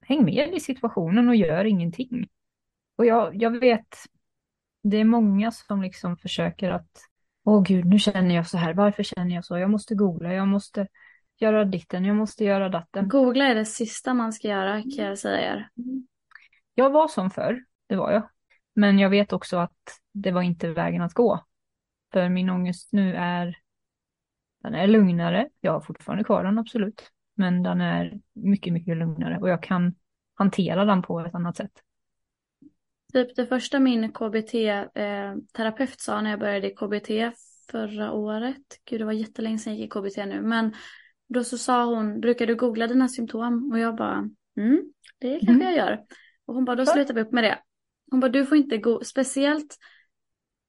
häng 0.00 0.24
med 0.24 0.54
i 0.54 0.60
situationen 0.60 1.28
och 1.28 1.36
gör 1.36 1.64
ingenting. 1.64 2.28
Och 2.96 3.06
jag, 3.06 3.42
jag 3.42 3.60
vet, 3.60 3.96
det 4.82 4.96
är 4.96 5.04
många 5.04 5.50
som 5.50 5.82
liksom 5.82 6.16
försöker 6.16 6.70
att, 6.70 7.07
åh 7.48 7.62
gud, 7.62 7.84
nu 7.84 7.98
känner 7.98 8.34
jag 8.34 8.46
så 8.46 8.58
här, 8.58 8.74
varför 8.74 9.02
känner 9.02 9.34
jag 9.34 9.44
så? 9.44 9.58
Jag 9.58 9.70
måste 9.70 9.94
googla, 9.94 10.32
jag 10.32 10.48
måste 10.48 10.88
göra 11.38 11.64
ditten, 11.64 12.04
jag 12.04 12.16
måste 12.16 12.44
göra 12.44 12.68
datten. 12.68 13.08
Googla 13.08 13.44
är 13.44 13.54
det 13.54 13.64
sista 13.64 14.14
man 14.14 14.32
ska 14.32 14.48
göra 14.48 14.82
kan 14.82 15.04
jag 15.04 15.18
säga 15.18 15.54
er. 15.54 15.68
Jag 16.74 16.90
var 16.90 17.08
som 17.08 17.30
förr, 17.30 17.64
det 17.86 17.96
var 17.96 18.12
jag. 18.12 18.28
Men 18.74 18.98
jag 18.98 19.10
vet 19.10 19.32
också 19.32 19.56
att 19.56 20.00
det 20.12 20.30
var 20.30 20.42
inte 20.42 20.68
vägen 20.68 21.02
att 21.02 21.14
gå. 21.14 21.44
För 22.12 22.28
min 22.28 22.50
ångest 22.50 22.88
nu 22.92 23.14
är, 23.16 23.58
den 24.62 24.74
är 24.74 24.86
lugnare. 24.86 25.48
Jag 25.60 25.72
har 25.72 25.80
fortfarande 25.80 26.24
kvar 26.24 26.44
den, 26.44 26.58
absolut. 26.58 27.10
men 27.34 27.62
den 27.62 27.80
är 27.80 28.20
mycket, 28.32 28.72
mycket 28.72 28.96
lugnare 28.96 29.38
och 29.38 29.48
jag 29.48 29.62
kan 29.62 29.94
hantera 30.34 30.84
den 30.84 31.02
på 31.02 31.20
ett 31.20 31.34
annat 31.34 31.56
sätt. 31.56 31.72
Typ 33.12 33.36
det 33.36 33.46
första 33.46 33.78
min 33.78 34.12
KBT-terapeut 34.12 35.90
eh, 35.90 35.96
sa 35.98 36.20
när 36.20 36.30
jag 36.30 36.40
började 36.40 36.66
i 36.66 36.74
KBT 36.74 37.38
förra 37.70 38.12
året, 38.12 38.62
gud 38.84 39.00
det 39.00 39.04
var 39.04 39.12
jättelänge 39.12 39.58
sedan 39.58 39.72
jag 39.72 39.80
gick 39.80 39.96
i 39.96 39.98
KBT 39.98 40.16
nu, 40.26 40.42
men 40.42 40.74
då 41.28 41.44
så 41.44 41.58
sa 41.58 41.84
hon, 41.84 42.20
brukar 42.20 42.46
du 42.46 42.56
googla 42.56 42.86
dina 42.86 43.08
symptom? 43.08 43.70
Och 43.72 43.78
jag 43.78 43.96
bara, 43.96 44.28
mm, 44.56 44.82
det 45.18 45.30
kanske 45.30 45.50
mm. 45.50 45.62
jag 45.62 45.76
gör. 45.76 46.00
Och 46.46 46.54
hon 46.54 46.64
bara, 46.64 46.76
då 46.76 46.86
slutar 46.86 47.14
vi 47.14 47.20
upp 47.20 47.32
med 47.32 47.44
det. 47.44 47.58
Hon 48.10 48.20
bara, 48.20 48.28
du 48.28 48.46
får 48.46 48.58
inte 48.58 48.78
gå, 48.78 49.04
speciellt 49.04 49.76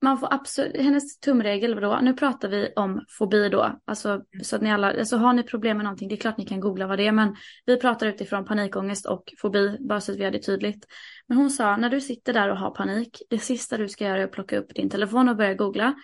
man 0.01 0.17
får 0.17 0.33
absolut, 0.33 0.77
hennes 0.77 1.19
tumregel 1.19 1.81
då, 1.81 1.99
nu 2.01 2.13
pratar 2.13 2.49
vi 2.49 2.73
om 2.75 3.05
fobi 3.09 3.49
då, 3.49 3.79
alltså 3.85 4.21
så 4.43 4.55
att 4.55 4.61
ni 4.61 4.71
alla, 4.71 4.99
alltså 4.99 5.17
har 5.17 5.33
ni 5.33 5.43
problem 5.43 5.77
med 5.77 5.83
någonting, 5.83 6.09
det 6.09 6.15
är 6.15 6.17
klart 6.17 6.37
ni 6.37 6.45
kan 6.45 6.59
googla 6.59 6.87
vad 6.87 6.97
det 6.97 7.07
är, 7.07 7.11
men 7.11 7.35
vi 7.65 7.77
pratar 7.77 8.07
utifrån 8.07 8.45
panikångest 8.45 9.05
och 9.05 9.23
fobi, 9.41 9.77
bara 9.79 10.01
så 10.01 10.11
att 10.11 10.17
vi 10.17 10.23
har 10.23 10.31
det 10.31 10.39
tydligt. 10.39 10.87
Men 11.27 11.37
hon 11.37 11.49
sa, 11.49 11.77
när 11.77 11.89
du 11.89 12.01
sitter 12.01 12.33
där 12.33 12.49
och 12.49 12.57
har 12.57 12.71
panik, 12.71 13.21
det 13.29 13.39
sista 13.39 13.77
du 13.77 13.89
ska 13.89 14.05
göra 14.05 14.19
är 14.19 14.23
att 14.23 14.31
plocka 14.31 14.57
upp 14.57 14.75
din 14.75 14.89
telefon 14.89 15.29
och 15.29 15.35
börja 15.35 15.53
googla. 15.53 15.95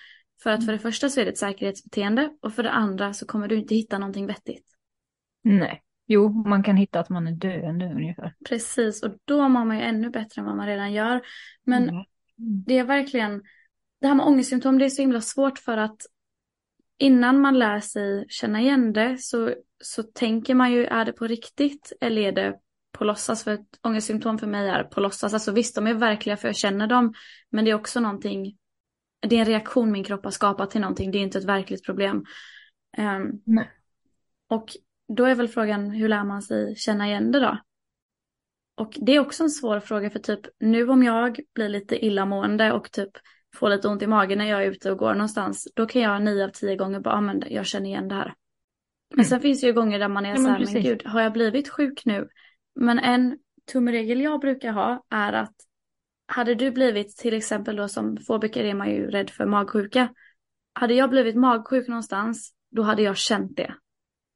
För 0.44 0.50
att 0.50 0.66
för 0.66 0.72
det 0.72 0.80
första 0.80 1.10
så 1.10 1.20
är 1.22 1.26
det 1.26 1.32
ett 1.32 1.38
säkerhetsbeteende 1.38 2.30
och 2.42 2.54
för 2.54 2.64
det 2.64 2.72
andra 2.72 3.14
så 3.14 3.26
kommer 3.26 3.48
du 3.48 3.56
inte 3.56 3.76
hitta 3.76 3.98
någonting 3.98 4.28
vettigt. 4.28 4.66
Nej, 5.44 5.82
jo, 6.08 6.30
man 6.30 6.64
kan 6.64 6.78
hitta 6.78 7.00
att 7.00 7.10
man 7.10 7.28
är 7.28 7.32
döende 7.32 7.86
ungefär. 7.86 8.34
Precis, 8.50 9.04
och 9.04 9.12
då 9.26 9.50
mår 9.50 9.66
man 9.66 9.78
ju 9.78 9.84
ännu 9.84 10.10
bättre 10.10 10.40
än 10.40 10.46
vad 10.46 10.56
man 10.56 10.68
redan 10.68 10.94
gör. 10.94 11.22
Men 11.64 11.90
mm. 11.90 12.04
det 12.38 12.78
är 12.78 12.84
verkligen, 12.84 13.42
det 14.06 14.10
här 14.10 14.16
med 14.16 14.26
ångestsymptom 14.26 14.78
det 14.78 14.86
är 14.86 14.90
så 14.90 15.02
himla 15.02 15.22
svårt 15.22 15.60
för 15.60 15.78
att 15.78 16.02
innan 16.98 17.42
man 17.42 17.60
lär 17.60 17.80
sig 17.80 18.26
känna 18.30 18.62
igen 18.62 18.94
det 18.94 19.18
så, 19.18 19.54
så 19.84 20.04
tänker 20.04 20.56
man 20.56 20.72
ju, 20.72 20.86
är 20.86 21.06
det 21.06 21.14
på 21.14 21.28
riktigt 21.28 21.94
eller 22.02 22.22
är 22.22 22.32
det 22.32 22.56
på 22.92 23.04
låtsas? 23.04 23.44
För 23.44 23.54
ett 23.54 23.80
ångestsymptom 23.82 24.38
för 24.38 24.48
mig 24.48 24.70
är 24.70 24.84
på 24.84 25.00
låtsas. 25.00 25.34
Alltså 25.34 25.52
visst, 25.52 25.76
de 25.76 25.88
är 25.88 25.94
verkliga 25.94 26.38
för 26.38 26.48
jag 26.48 26.56
känner 26.56 26.88
dem, 26.88 27.14
men 27.50 27.66
det 27.66 27.72
är 27.72 27.76
också 27.76 28.00
någonting, 28.00 28.58
det 29.28 29.36
är 29.36 29.40
en 29.40 29.46
reaktion 29.46 29.92
min 29.92 30.04
kropp 30.04 30.24
har 30.24 30.32
skapat 30.32 30.72
till 30.72 30.82
någonting, 30.82 31.12
det 31.12 31.18
är 31.18 31.24
inte 31.24 31.38
ett 31.38 31.46
verkligt 31.46 31.86
problem. 31.86 32.26
Um, 32.98 33.42
och 34.50 34.70
då 35.18 35.26
är 35.26 35.36
väl 35.36 35.48
frågan, 35.48 35.90
hur 35.90 36.10
lär 36.10 36.24
man 36.24 36.42
sig 36.42 36.76
känna 36.76 37.08
igen 37.08 37.32
det 37.32 37.40
då? 37.40 37.58
Och 38.76 38.98
det 39.02 39.16
är 39.16 39.20
också 39.20 39.44
en 39.44 39.50
svår 39.50 39.80
fråga 39.80 40.10
för 40.10 40.20
typ 40.20 40.42
nu 40.60 40.90
om 40.90 41.04
jag 41.04 41.40
blir 41.54 41.70
lite 41.70 42.06
illamående 42.06 42.72
och 42.72 42.92
typ 42.92 43.12
får 43.56 43.70
lite 43.70 43.88
ont 43.88 44.02
i 44.02 44.08
magen 44.08 44.38
när 44.38 44.46
jag 44.46 44.64
är 44.64 44.72
ute 44.72 44.92
och 44.92 44.98
går 44.98 45.14
någonstans, 45.14 45.68
då 45.76 45.86
kan 45.86 46.02
jag 46.02 46.22
nio 46.22 46.46
av 46.46 46.50
tio 46.50 46.76
gånger 46.76 47.00
bara, 47.00 47.22
men 47.22 47.44
jag 47.50 47.66
känner 47.66 47.86
igen 47.86 48.08
det 48.08 48.16
här. 48.16 48.34
Men 49.10 49.20
mm. 49.20 49.26
sen 49.26 49.42
finns 49.42 49.62
det 49.62 49.68
ju 49.68 49.74
gånger 49.74 50.00
där 50.00 50.08
man 50.08 50.26
är 50.26 50.30
ja, 50.30 50.36
så 50.36 50.48
här, 50.48 50.60
men, 50.60 50.74
men 50.74 50.84
gud, 50.84 51.06
har 51.06 51.22
jag 51.22 51.34
blivit 51.34 51.70
sjuk 51.70 52.02
nu? 52.06 52.28
Men 52.76 53.00
en 53.00 53.38
tumregel 53.72 54.22
jag 54.22 54.40
brukar 54.40 54.72
ha 54.72 55.06
är 55.10 55.34
att 55.34 55.56
hade 56.28 56.56
du 56.56 56.72
blivit 56.72 57.18
till 57.18 57.34
exempel 57.34 57.76
då 57.76 57.88
som 57.88 58.18
fobiker 58.18 58.64
är 58.64 58.74
man 58.74 58.90
ju 58.90 59.12
rädd 59.12 59.30
för 59.30 59.46
magsjuka. 59.46 60.10
Hade 60.74 60.94
jag 60.94 61.10
blivit 61.10 61.36
magsjuk 61.36 61.88
någonstans, 61.88 62.54
då 62.72 62.82
hade 62.82 63.02
jag 63.02 63.18
känt 63.18 63.58
det. 63.58 63.74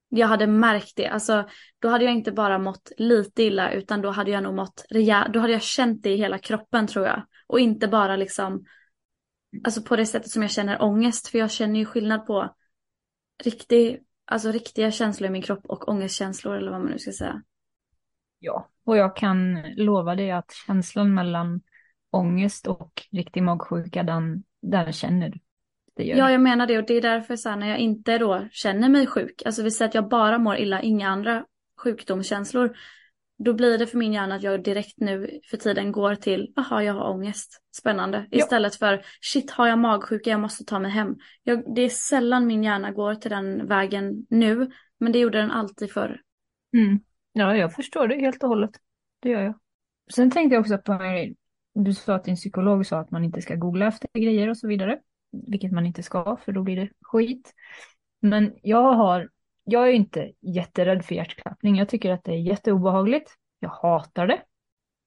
Jag 0.09 0.27
hade 0.27 0.47
märkt 0.47 0.95
det. 0.95 1.07
Alltså, 1.07 1.49
då 1.79 1.87
hade 1.87 2.05
jag 2.05 2.13
inte 2.13 2.31
bara 2.31 2.59
mått 2.59 2.91
lite 2.97 3.43
illa 3.43 3.71
utan 3.71 4.01
då 4.01 4.09
hade 4.09 4.31
jag 4.31 4.43
nog 4.43 4.55
mått 4.55 4.85
rejält. 4.89 5.33
Då 5.33 5.39
hade 5.39 5.53
jag 5.53 5.61
känt 5.61 6.03
det 6.03 6.09
i 6.09 6.17
hela 6.17 6.37
kroppen 6.37 6.87
tror 6.87 7.05
jag. 7.05 7.23
Och 7.47 7.59
inte 7.59 7.87
bara 7.87 8.15
liksom 8.15 8.65
Alltså 9.63 9.81
på 9.81 9.95
det 9.95 10.05
sättet 10.05 10.31
som 10.31 10.41
jag 10.41 10.51
känner 10.51 10.81
ångest. 10.81 11.27
För 11.27 11.39
jag 11.39 11.51
känner 11.51 11.79
ju 11.79 11.85
skillnad 11.85 12.25
på 12.25 12.55
riktig, 13.43 14.03
alltså 14.25 14.51
riktiga 14.51 14.91
känslor 14.91 15.29
i 15.29 15.31
min 15.31 15.41
kropp 15.41 15.65
och 15.65 15.89
ångestkänslor 15.89 16.55
eller 16.55 16.71
vad 16.71 16.81
man 16.81 16.91
nu 16.91 16.99
ska 16.99 17.11
säga. 17.11 17.41
Ja, 18.39 18.69
och 18.83 18.97
jag 18.97 19.15
kan 19.15 19.61
lova 19.75 20.15
dig 20.15 20.31
att 20.31 20.51
känslan 20.67 21.13
mellan 21.13 21.61
ångest 22.11 22.67
och 22.67 23.07
riktig 23.11 23.43
magsjuka, 23.43 24.03
den, 24.03 24.43
den 24.61 24.93
känner 24.93 25.29
du. 25.29 25.39
Ja, 26.03 26.31
jag 26.31 26.41
menar 26.41 26.67
det 26.67 26.77
och 26.77 26.85
det 26.87 26.93
är 26.93 27.01
därför 27.01 27.35
så 27.35 27.49
här, 27.49 27.55
när 27.55 27.69
jag 27.69 27.79
inte 27.79 28.17
då 28.17 28.47
känner 28.51 28.89
mig 28.89 29.07
sjuk, 29.07 29.43
alltså 29.45 29.63
vi 29.63 29.71
säger 29.71 29.89
att 29.89 29.95
jag 29.95 30.09
bara 30.09 30.37
mår 30.37 30.57
illa, 30.57 30.81
inga 30.81 31.09
andra 31.09 31.45
sjukdomskänslor, 31.77 32.77
då 33.43 33.53
blir 33.53 33.77
det 33.77 33.87
för 33.87 33.97
min 33.97 34.13
hjärna 34.13 34.35
att 34.35 34.43
jag 34.43 34.63
direkt 34.63 34.99
nu 34.99 35.39
för 35.49 35.57
tiden 35.57 35.91
går 35.91 36.15
till, 36.15 36.53
jaha 36.55 36.83
jag 36.83 36.93
har 36.93 37.09
ångest, 37.09 37.61
spännande. 37.77 38.27
Istället 38.31 38.73
ja. 38.79 38.87
för, 38.87 39.05
shit 39.21 39.51
har 39.51 39.67
jag 39.67 39.79
magsjuka, 39.79 40.29
jag 40.29 40.39
måste 40.39 40.65
ta 40.65 40.79
mig 40.79 40.91
hem. 40.91 41.15
Jag, 41.43 41.75
det 41.75 41.81
är 41.81 41.89
sällan 41.89 42.47
min 42.47 42.63
hjärna 42.63 42.91
går 42.91 43.15
till 43.15 43.31
den 43.31 43.67
vägen 43.67 44.25
nu, 44.29 44.71
men 44.99 45.11
det 45.11 45.19
gjorde 45.19 45.37
den 45.37 45.51
alltid 45.51 45.91
förr. 45.91 46.21
Mm. 46.73 46.99
Ja, 47.33 47.55
jag 47.55 47.73
förstår 47.73 48.07
det 48.07 48.15
helt 48.15 48.43
och 48.43 48.49
hållet. 48.49 48.71
Det 49.19 49.29
gör 49.29 49.41
jag. 49.41 49.59
Sen 50.13 50.31
tänkte 50.31 50.55
jag 50.55 50.61
också 50.61 50.77
på, 50.77 50.99
du 51.73 51.93
sa 51.93 52.15
att 52.15 52.23
din 52.23 52.35
psykolog 52.35 52.85
sa 52.85 52.99
att 52.99 53.11
man 53.11 53.23
inte 53.23 53.41
ska 53.41 53.55
googla 53.55 53.87
efter 53.87 54.09
grejer 54.13 54.49
och 54.49 54.57
så 54.57 54.67
vidare. 54.67 54.99
Vilket 55.31 55.71
man 55.71 55.85
inte 55.85 56.03
ska, 56.03 56.37
för 56.45 56.51
då 56.51 56.63
blir 56.63 56.75
det 56.75 56.89
skit. 57.01 57.53
Men 58.21 58.53
jag 58.63 58.93
har 58.93 59.29
jag 59.71 59.87
är 59.87 59.91
inte 59.91 60.31
jätterädd 60.41 61.05
för 61.05 61.15
hjärtklappning. 61.15 61.75
Jag 61.75 61.89
tycker 61.89 62.11
att 62.11 62.23
det 62.23 62.31
är 62.31 62.37
jätteobehagligt. 62.37 63.31
Jag 63.59 63.69
hatar 63.69 64.27
det. 64.27 64.41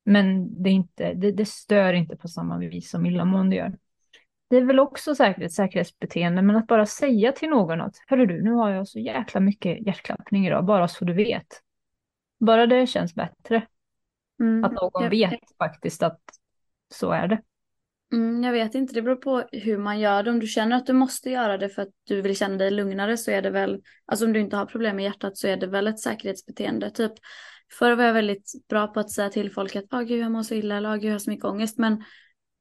Men 0.04 0.62
det, 0.62 0.70
inte, 0.70 1.14
det, 1.14 1.32
det 1.32 1.48
stör 1.48 1.92
inte 1.92 2.16
på 2.16 2.28
samma 2.28 2.58
vis 2.58 2.90
som 2.90 3.06
illamående 3.06 3.56
gör. 3.56 3.78
Det 4.50 4.56
är 4.56 4.64
väl 4.64 4.80
också 4.80 5.14
säkert 5.14 5.44
ett 5.44 5.52
säkerhetsbeteende, 5.52 6.42
men 6.42 6.56
att 6.56 6.66
bara 6.66 6.86
säga 6.86 7.32
till 7.32 7.48
någon 7.48 7.80
att 7.80 7.94
hörru 8.06 8.26
du, 8.26 8.42
nu 8.42 8.52
har 8.52 8.70
jag 8.70 8.88
så 8.88 8.98
jäkla 8.98 9.40
mycket 9.40 9.86
hjärtklappning 9.86 10.46
idag, 10.46 10.64
bara 10.64 10.88
så 10.88 11.04
du 11.04 11.12
vet. 11.12 11.46
Bara 12.40 12.66
det 12.66 12.86
känns 12.86 13.14
bättre. 13.14 13.66
Mm. 14.40 14.64
Att 14.64 14.72
någon 14.72 15.10
vet 15.10 15.40
faktiskt 15.58 16.02
att 16.02 16.20
så 16.94 17.10
är 17.10 17.28
det. 17.28 17.42
Mm, 18.12 18.44
jag 18.44 18.52
vet 18.52 18.74
inte, 18.74 18.94
det 18.94 19.02
beror 19.02 19.16
på 19.16 19.44
hur 19.52 19.78
man 19.78 20.00
gör 20.00 20.22
det. 20.22 20.30
Om 20.30 20.40
du 20.40 20.46
känner 20.46 20.76
att 20.76 20.86
du 20.86 20.92
måste 20.92 21.30
göra 21.30 21.58
det 21.58 21.68
för 21.68 21.82
att 21.82 21.88
du 22.04 22.20
vill 22.22 22.36
känna 22.36 22.56
dig 22.56 22.70
lugnare 22.70 23.16
så 23.16 23.30
är 23.30 23.42
det 23.42 23.50
väl, 23.50 23.82
alltså 24.06 24.24
om 24.26 24.32
du 24.32 24.40
inte 24.40 24.56
har 24.56 24.66
problem 24.66 24.96
med 24.96 25.04
hjärtat 25.04 25.36
så 25.36 25.48
är 25.48 25.56
det 25.56 25.66
väl 25.66 25.86
ett 25.86 26.00
säkerhetsbeteende. 26.00 26.90
Typ 26.90 27.12
förr 27.78 27.92
var 27.92 28.04
jag 28.04 28.14
väldigt 28.14 28.52
bra 28.68 28.86
på 28.86 29.00
att 29.00 29.10
säga 29.10 29.30
till 29.30 29.50
folk 29.52 29.76
att, 29.76 29.92
oh, 29.92 30.02
gud 30.02 30.20
jag 30.20 30.32
mår 30.32 30.42
så 30.42 30.54
illa 30.54 30.76
eller 30.76 30.88
åh 30.88 30.96
gud 30.96 31.04
jag 31.04 31.14
har 31.14 31.18
så 31.18 31.30
mycket 31.30 31.44
ångest. 31.44 31.78
Men 31.78 32.04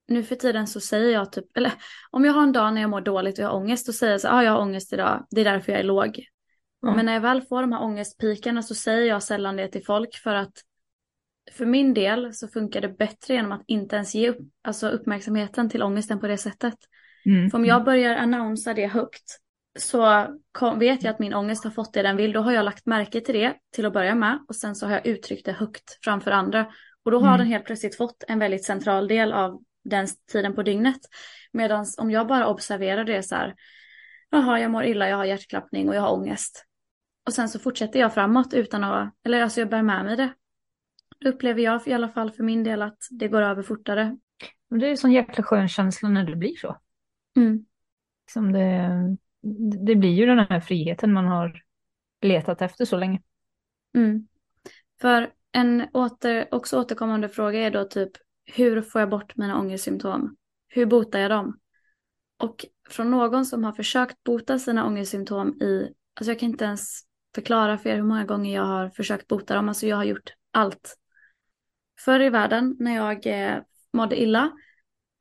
nu 0.08 0.24
för 0.24 0.36
tiden 0.36 0.68
så 0.68 0.80
säger 0.80 1.12
jag 1.14 1.32
typ, 1.32 1.58
eller 1.58 1.72
om 2.12 2.26
jag 2.26 2.34
har 2.34 2.44
en 2.44 2.52
dag 2.52 2.74
när 2.74 2.82
jag 2.82 2.90
mår 2.90 3.02
dåligt 3.02 3.40
och 3.40 3.44
jag 3.44 3.50
har 3.50 3.58
ångest 3.58 3.86
då 3.86 3.94
säger 3.94 4.12
jag 4.14 4.22
så 4.22 4.28
ah, 4.28 4.44
jag 4.44 4.52
har 4.52 4.62
ångest 4.62 4.94
idag, 4.94 5.28
det 5.30 5.42
är 5.42 5.46
därför 5.46 5.72
jag 5.72 5.80
är 5.80 5.86
låg. 5.86 6.26
Mm. 6.84 6.96
Men 6.96 7.06
när 7.06 7.14
jag 7.14 7.22
väl 7.22 7.42
får 7.42 7.62
de 7.62 7.72
här 7.72 7.84
ångestpikarna 7.84 8.64
så 8.64 8.76
säger 8.76 9.06
jag 9.06 9.24
sällan 9.24 9.56
det 9.56 9.68
till 9.68 9.86
folk 9.86 10.16
för 10.16 10.36
att 10.36 10.54
för 11.52 11.66
min 11.66 11.94
del 11.94 12.34
så 12.34 12.48
funkar 12.48 12.82
det 12.82 12.90
bättre 12.90 13.34
genom 13.34 13.52
att 13.52 13.64
inte 13.68 13.96
ens 13.96 14.16
ge 14.16 14.30
upp, 14.30 14.38
alltså 14.64 14.90
uppmärksamheten 14.90 15.70
till 15.70 15.84
ångesten 15.84 16.20
på 16.20 16.28
det 16.28 16.38
sättet. 16.38 16.76
Mm. 17.26 17.50
För 17.50 17.58
om 17.58 17.66
jag 17.66 17.84
börjar 17.84 18.16
annonsera 18.16 18.74
det 18.74 18.88
högt 18.88 19.38
så 19.80 20.28
kom, 20.52 20.80
vet 20.80 21.04
jag 21.04 21.12
att 21.12 21.20
min 21.20 21.34
ångest 21.34 21.64
har 21.64 21.72
fått 21.72 21.94
det 21.94 22.02
den 22.02 22.18
vill. 22.18 22.32
Då 22.32 22.42
har 22.42 22.52
jag 22.52 22.66
lagt 22.66 22.86
märke 22.86 23.22
till 23.22 23.36
det 23.36 23.54
till 23.76 23.86
att 23.86 23.94
börja 23.94 24.16
med 24.16 24.40
och 24.48 24.56
sen 24.56 24.76
så 24.76 24.86
har 24.86 24.94
jag 24.94 25.08
uttryckt 25.08 25.46
det 25.46 25.52
högt 25.52 25.98
framför 26.04 26.32
andra. 26.32 26.66
Och 27.04 27.12
då 27.12 27.20
har 27.20 27.28
mm. 27.28 27.38
den 27.38 27.48
helt 27.48 27.66
plötsligt 27.66 27.98
fått 27.98 28.24
en 28.28 28.40
väldigt 28.40 28.66
central 28.66 29.08
del 29.08 29.34
av 29.34 29.62
den 29.84 30.08
tiden 30.32 30.56
på 30.56 30.64
dygnet. 30.64 31.00
Medan 31.52 31.86
om 31.98 32.12
jag 32.12 32.28
bara 32.28 32.48
observerar 32.48 33.04
det 33.04 33.24
så 33.24 33.36
här, 33.36 33.56
jaha 34.30 34.60
jag 34.60 34.72
mår 34.72 34.84
illa, 34.84 35.10
jag 35.10 35.18
har 35.18 35.26
hjärtklappning 35.26 35.90
och 35.90 35.96
jag 35.96 36.02
har 36.02 36.14
ångest. 36.14 36.66
Och 37.26 37.34
sen 37.34 37.50
så 37.50 37.60
fortsätter 37.60 38.00
jag 38.00 38.14
framåt 38.14 38.54
utan 38.54 38.84
att, 38.84 39.14
eller 39.26 39.42
alltså 39.42 39.60
jag 39.60 39.70
bär 39.70 39.82
med 39.82 40.06
mig 40.06 40.18
det 40.18 40.34
upplever 41.26 41.62
jag 41.62 41.88
i 41.88 41.94
alla 41.94 42.10
fall 42.10 42.32
för 42.32 42.44
min 42.44 42.64
del 42.64 42.82
att 42.82 42.98
det 43.12 43.28
går 43.28 43.42
över 43.42 43.64
fortare. 43.64 44.18
Det 44.70 44.86
är 44.86 44.90
en 44.92 44.98
sån 44.98 45.12
jäkla 45.12 45.44
skön 45.44 45.68
känsla 45.68 46.10
när 46.10 46.24
det 46.24 46.36
blir 46.36 46.56
så. 46.56 46.78
Mm. 47.36 47.66
Som 48.32 48.52
det, 48.52 48.90
det 49.86 49.96
blir 49.96 50.10
ju 50.10 50.26
den 50.26 50.40
här 50.40 50.60
friheten 50.60 51.14
man 51.14 51.26
har 51.26 51.62
letat 52.22 52.62
efter 52.62 52.86
så 52.86 52.98
länge. 52.98 53.22
Mm. 53.96 54.28
För 55.02 55.34
en 55.52 55.88
åter, 55.94 56.48
också 56.52 56.80
återkommande 56.80 57.30
fråga 57.30 57.60
är 57.60 57.72
då 57.72 57.84
typ 57.84 58.12
hur 58.46 58.82
får 58.82 59.02
jag 59.02 59.10
bort 59.10 59.36
mina 59.36 59.60
ångestsymptom? 59.60 60.36
Hur 60.68 60.86
botar 60.86 61.20
jag 61.20 61.32
dem? 61.32 61.60
Och 62.38 62.66
från 62.90 63.12
någon 63.12 63.46
som 63.46 63.64
har 63.64 63.72
försökt 63.72 64.24
bota 64.24 64.60
sina 64.60 64.86
ångestsymptom 64.86 65.62
i, 65.62 65.94
alltså 66.14 66.32
jag 66.32 66.40
kan 66.40 66.50
inte 66.50 66.66
ens 66.66 67.02
förklara 67.36 67.78
för 67.78 67.90
er 67.90 67.96
hur 67.96 68.04
många 68.04 68.26
gånger 68.26 68.56
jag 68.56 68.66
har 68.66 68.90
försökt 68.90 69.28
bota 69.28 69.56
dem, 69.56 69.70
alltså 69.70 69.88
jag 69.88 69.96
har 69.96 70.04
gjort 70.04 70.34
allt. 70.52 70.98
Förr 72.06 72.20
i 72.20 72.30
världen 72.30 72.76
när 72.80 72.96
jag 72.96 73.28
eh, 73.28 73.62
mådde 73.94 74.22
illa, 74.22 74.52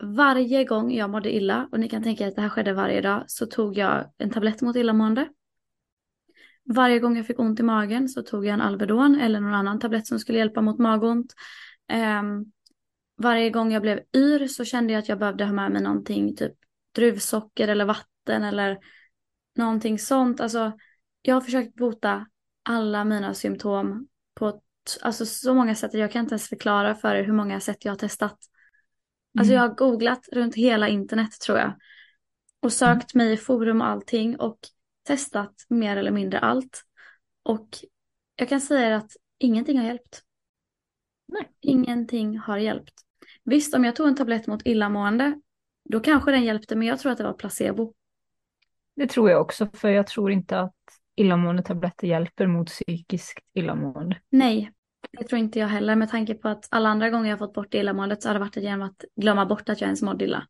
varje 0.03 0.65
gång 0.65 0.93
jag 0.93 1.11
mådde 1.11 1.35
illa, 1.35 1.69
och 1.73 1.81
ni 1.81 1.89
kan 1.89 2.03
tänka 2.03 2.25
er 2.25 2.29
att 2.29 2.37
det 2.37 2.43
här 2.43 2.49
skedde 2.49 2.73
varje 2.73 3.01
dag, 3.01 3.25
så 3.27 3.47
tog 3.47 3.79
jag 3.79 4.13
en 4.19 4.31
tablett 4.31 4.63
mot 4.63 4.77
illamående. 4.77 5.29
Varje 6.65 6.99
gång 6.99 7.17
jag 7.17 7.27
fick 7.27 7.39
ont 7.39 7.61
i 7.61 7.63
magen 7.63 8.09
så 8.09 8.23
tog 8.23 8.47
jag 8.47 8.55
en 8.55 8.61
Alvedon 8.61 9.21
eller 9.21 9.41
någon 9.41 9.55
annan 9.55 9.79
tablett 9.79 10.07
som 10.07 10.19
skulle 10.19 10.39
hjälpa 10.39 10.61
mot 10.61 10.79
magont. 10.79 11.35
Eh, 11.93 12.23
varje 13.17 13.51
gång 13.51 13.73
jag 13.73 13.83
blev 13.83 14.01
yr 14.17 14.47
så 14.47 14.65
kände 14.65 14.93
jag 14.93 15.01
att 15.01 15.09
jag 15.09 15.19
behövde 15.19 15.45
ha 15.45 15.53
med 15.53 15.73
mig 15.73 15.83
någonting, 15.83 16.37
typ 16.37 16.53
druvsocker 16.95 17.69
eller 17.69 17.85
vatten 17.85 18.43
eller 18.43 18.79
någonting 19.57 19.99
sånt. 19.99 20.41
Alltså, 20.41 20.73
jag 21.23 21.35
har 21.35 21.41
försökt 21.41 21.75
bota 21.75 22.27
alla 22.63 23.05
mina 23.05 23.35
symptom 23.35 24.09
på 24.35 24.61
alltså, 25.03 25.27
så 25.27 25.55
många 25.55 25.75
sätt 25.75 25.95
jag 25.95 26.13
kan 26.13 26.21
inte 26.21 26.33
ens 26.33 26.49
förklara 26.49 26.95
för 26.95 27.15
er 27.15 27.23
hur 27.25 27.33
många 27.33 27.61
sätt 27.61 27.85
jag 27.85 27.93
har 27.93 27.99
testat. 27.99 28.39
Alltså 29.39 29.53
Mm. 29.53 29.63
jag 29.63 29.69
har 29.69 29.75
googlat 29.75 30.29
runt 30.33 30.55
hela 30.55 30.89
internet 30.89 31.41
tror 31.41 31.59
jag. 31.59 31.73
Och 32.61 32.73
sökt 32.73 33.15
mig 33.15 33.33
i 33.33 33.37
forum 33.37 33.81
och 33.81 33.87
allting 33.87 34.41
och 34.41 34.59
testat 35.07 35.55
mer 35.69 35.97
eller 35.97 36.11
mindre 36.11 36.39
allt. 36.39 36.83
Och 37.43 37.69
jag 38.37 38.49
kan 38.49 38.61
säga 38.61 38.89
er 38.89 38.93
att 38.93 39.17
ingenting 39.39 39.79
har 39.79 39.87
hjälpt. 39.87 40.23
Nej. 41.29 41.51
Ingenting 41.61 42.39
har 42.39 42.59
hjälpt. 42.59 42.95
Visst, 43.45 43.75
om 43.75 43.85
jag 43.85 43.97
tog 43.97 44.09
en 44.09 44.17
tablett 44.17 44.47
mot 44.47 44.67
illamående, 44.67 45.41
då 45.85 46.01
kanske 46.01 46.31
den 46.31 46.45
hjälpte, 46.45 46.77
men 46.77 46.89
jag 46.89 46.99
tror 46.99 47.13
att 47.13 47.19
det 47.19 47.25
var 47.25 47.33
placebo. 47.33 47.95
Det 48.97 49.07
tror 49.07 49.31
jag 49.31 49.41
också, 49.41 49.67
för 49.75 49.89
jag 49.89 50.07
tror 50.07 50.33
inte 50.33 50.61
att 50.61 50.75
illamående 51.21 51.63
tabletter 51.63 52.07
hjälper 52.07 52.47
mot 52.47 52.67
psykiskt 52.67 53.39
illamående. 53.55 54.21
Nej, 54.31 54.73
det 55.19 55.25
tror 55.25 55.39
inte 55.39 55.59
jag 55.59 55.69
heller 55.69 55.97
med 55.97 56.11
tanke 56.11 56.35
på 56.35 56.49
att 56.49 56.69
alla 56.71 56.89
andra 56.89 57.11
gånger 57.11 57.31
jag 57.31 57.39
fått 57.39 57.55
bort 57.55 57.75
illamåendet 57.75 58.23
så 58.23 58.29
har 58.29 58.35
det 58.35 58.41
varit 58.41 58.57
genom 58.57 58.83
att 58.83 59.05
glömma 59.17 59.47
bort 59.47 59.69
att 59.69 59.81
jag 59.81 59.89
ens 59.89 60.03
mådde 60.03 60.25
illa. 60.25 60.47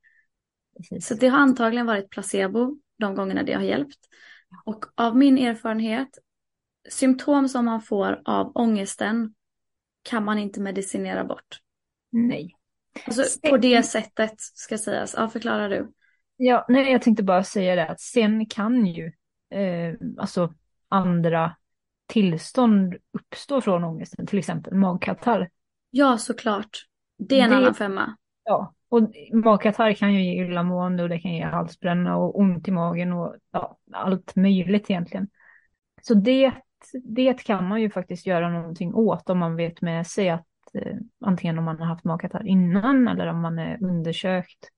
Precis. 0.77 1.07
Så 1.07 1.15
det 1.15 1.29
har 1.29 1.39
antagligen 1.39 1.87
varit 1.87 2.11
placebo 2.11 2.77
de 2.99 3.15
gångerna 3.15 3.43
det 3.43 3.53
har 3.53 3.63
hjälpt. 3.63 3.99
Och 4.65 4.85
av 4.95 5.17
min 5.17 5.39
erfarenhet, 5.39 6.09
symptom 6.89 7.49
som 7.49 7.65
man 7.65 7.83
får 7.83 8.23
av 8.25 8.53
ångesten 8.55 9.35
kan 10.03 10.25
man 10.25 10.39
inte 10.39 10.61
medicinera 10.61 11.25
bort. 11.25 11.59
Nej. 12.13 12.57
Alltså 13.07 13.41
på 13.51 13.57
det 13.57 13.83
sättet 13.83 14.35
ska 14.37 14.79
sägas. 14.79 15.15
Ja, 15.17 15.29
förklarar 15.29 15.69
du. 15.69 15.93
Ja, 16.37 16.67
nej, 16.69 16.93
jag 16.93 17.03
tänkte 17.03 17.23
bara 17.23 17.45
säga 17.45 17.75
det 17.75 17.87
att 17.89 18.01
sen 18.01 18.47
kan 18.47 18.87
ju 18.87 19.13
eh, 19.51 19.95
alltså 20.19 20.55
andra 20.91 21.57
tillstånd 22.07 22.95
uppstå 23.13 23.61
från 23.61 23.85
ångesten, 23.85 24.27
till 24.27 24.39
exempel 24.39 24.75
magkatarr. 24.75 25.51
Ja, 25.91 26.19
såklart. 26.19 26.79
Det 27.19 27.41
är 27.41 27.45
en 27.45 27.51
Det- 27.51 27.57
annan 27.57 27.75
femma. 27.75 28.17
Ja, 28.45 28.75
och 28.89 29.11
magkatarr 29.33 29.93
kan 29.93 30.15
ju 30.15 30.25
ge 30.25 30.45
illamående 30.45 31.03
och 31.03 31.09
det 31.09 31.19
kan 31.21 31.33
ge 31.35 31.45
halsbränna 31.45 32.17
och 32.17 32.39
ont 32.39 32.69
i 32.69 32.71
magen 32.71 33.13
och 33.13 33.37
ja, 33.53 33.79
allt 33.93 34.37
möjligt 34.37 34.91
egentligen. 34.91 35.29
Så 36.03 36.15
det, 36.15 36.53
det 37.05 37.45
kan 37.45 37.69
man 37.69 37.81
ju 37.81 37.91
faktiskt 37.91 38.27
göra 38.27 38.51
någonting 38.51 38.95
åt 38.95 39.31
om 39.31 39.39
man 39.39 39.57
vet 39.57 39.83
med 39.83 40.07
sig 40.07 40.31
att 40.31 40.47
eh, 40.75 40.97
antingen 41.25 41.59
om 41.59 41.65
man 41.65 41.79
har 41.79 41.87
haft 41.87 42.05
magkatarr 42.05 42.47
innan 42.47 43.09
eller 43.09 43.27
om 43.27 43.41
man 43.41 43.59
är 43.59 43.85
undersökt. 43.85 44.69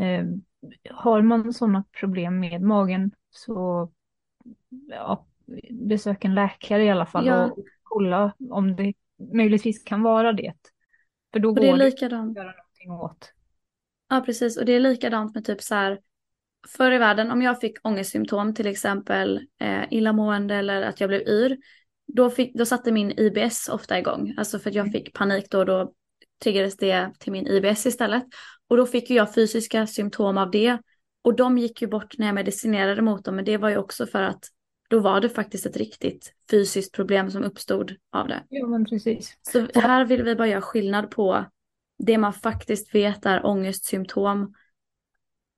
Eh, 0.00 0.24
har 0.90 1.22
man 1.22 1.52
sådana 1.52 1.84
problem 2.00 2.40
med 2.40 2.62
magen 2.62 3.10
så 3.30 3.90
ja, 4.88 5.26
besök 5.70 6.24
en 6.24 6.34
läkare 6.34 6.84
i 6.84 6.90
alla 6.90 7.06
fall 7.06 7.26
Ja. 7.26 7.44
och 7.50 7.58
kolla 7.82 8.32
om 8.50 8.76
det 8.76 8.92
möjligtvis 9.34 9.82
kan 9.84 10.02
vara 10.02 10.32
det. 10.32 10.52
För 11.32 11.40
då 11.40 11.48
Och 11.48 11.54
det 11.54 11.70
går 11.70 11.76
det 11.78 11.84
likadant. 11.84 12.30
att 12.38 12.44
göra 12.44 12.54
någonting 12.56 12.90
åt. 12.90 13.32
Ja, 14.08 14.20
precis. 14.26 14.56
Och 14.58 14.64
det 14.64 14.72
är 14.72 14.80
likadant 14.80 15.34
med 15.34 15.44
typ 15.44 15.62
så 15.62 15.74
här. 15.74 16.00
Förr 16.68 16.92
i 16.92 16.98
världen, 16.98 17.30
om 17.30 17.42
jag 17.42 17.60
fick 17.60 17.86
ångestsymptom, 17.86 18.54
till 18.54 18.66
exempel 18.66 19.46
eh, 19.60 19.82
illamående 19.90 20.54
eller 20.54 20.82
att 20.82 21.00
jag 21.00 21.08
blev 21.08 21.20
yr, 21.28 21.56
då, 22.06 22.30
fick, 22.30 22.54
då 22.54 22.66
satte 22.66 22.92
min 22.92 23.12
IBS 23.18 23.68
ofta 23.68 23.98
igång. 23.98 24.34
Alltså 24.36 24.58
för 24.58 24.70
att 24.70 24.76
jag 24.76 24.92
fick 24.92 25.14
panik 25.14 25.50
då, 25.50 25.64
då 25.64 25.92
triggades 26.42 26.76
det 26.76 27.12
till 27.18 27.32
min 27.32 27.46
IBS 27.46 27.86
istället. 27.86 28.24
Och 28.68 28.76
då 28.76 28.86
fick 28.86 29.10
jag 29.10 29.34
fysiska 29.34 29.86
symptom 29.86 30.38
av 30.38 30.50
det. 30.50 30.78
Och 31.22 31.36
de 31.36 31.58
gick 31.58 31.82
ju 31.82 31.88
bort 31.88 32.18
när 32.18 32.26
jag 32.26 32.34
medicinerade 32.34 33.02
mot 33.02 33.24
dem, 33.24 33.36
men 33.36 33.44
det 33.44 33.56
var 33.56 33.68
ju 33.68 33.76
också 33.76 34.06
för 34.06 34.22
att 34.22 34.44
då 34.92 35.00
var 35.00 35.20
det 35.20 35.28
faktiskt 35.28 35.66
ett 35.66 35.76
riktigt 35.76 36.34
fysiskt 36.50 36.94
problem 36.94 37.30
som 37.30 37.44
uppstod 37.44 37.96
av 38.10 38.28
det. 38.28 38.42
Ja, 38.48 38.66
men 38.66 38.84
precis. 38.84 39.38
Så 39.42 39.66
här 39.74 40.04
vill 40.04 40.22
vi 40.22 40.36
bara 40.36 40.48
göra 40.48 40.60
skillnad 40.60 41.10
på 41.10 41.44
det 41.98 42.18
man 42.18 42.32
faktiskt 42.32 42.94
vet 42.94 43.26
är 43.26 43.46
ångestsymptom 43.46 44.54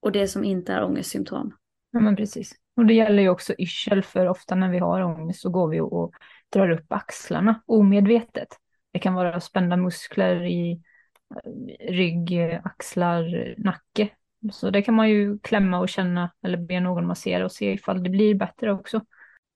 och 0.01 0.13
det 0.13 0.29
som 0.29 0.45
inte 0.45 0.73
är 0.73 0.85
ångestsymptom. 0.85 1.57
Ja, 1.91 2.01
men 2.01 2.17
precis. 2.17 2.55
Och 2.77 2.87
det 2.87 2.95
gäller 2.95 3.23
ju 3.23 3.29
också 3.29 3.55
yrsel, 3.59 4.03
för 4.03 4.29
ofta 4.29 4.55
när 4.55 4.71
vi 4.71 4.79
har 4.79 5.01
ångest 5.03 5.41
så 5.41 5.51
går 5.51 5.69
vi 5.69 5.81
och 5.81 6.15
drar 6.53 6.71
upp 6.71 6.93
axlarna 6.93 7.63
omedvetet. 7.67 8.49
Det 8.93 8.99
kan 8.99 9.15
vara 9.15 9.41
spända 9.41 9.77
muskler 9.77 10.45
i 10.45 10.83
eh, 11.35 11.93
rygg, 11.93 12.61
axlar, 12.65 13.55
nacke. 13.59 14.09
Så 14.53 14.71
det 14.71 14.83
kan 14.83 14.95
man 14.95 15.11
ju 15.11 15.39
klämma 15.39 15.79
och 15.79 15.89
känna 15.89 16.33
eller 16.43 16.59
be 16.59 16.81
någon 16.81 17.07
massera 17.07 17.45
och 17.45 17.53
se 17.53 17.73
ifall 17.73 18.03
det 18.03 18.11
blir 18.11 18.35
bättre 18.35 18.73
också. 18.73 19.01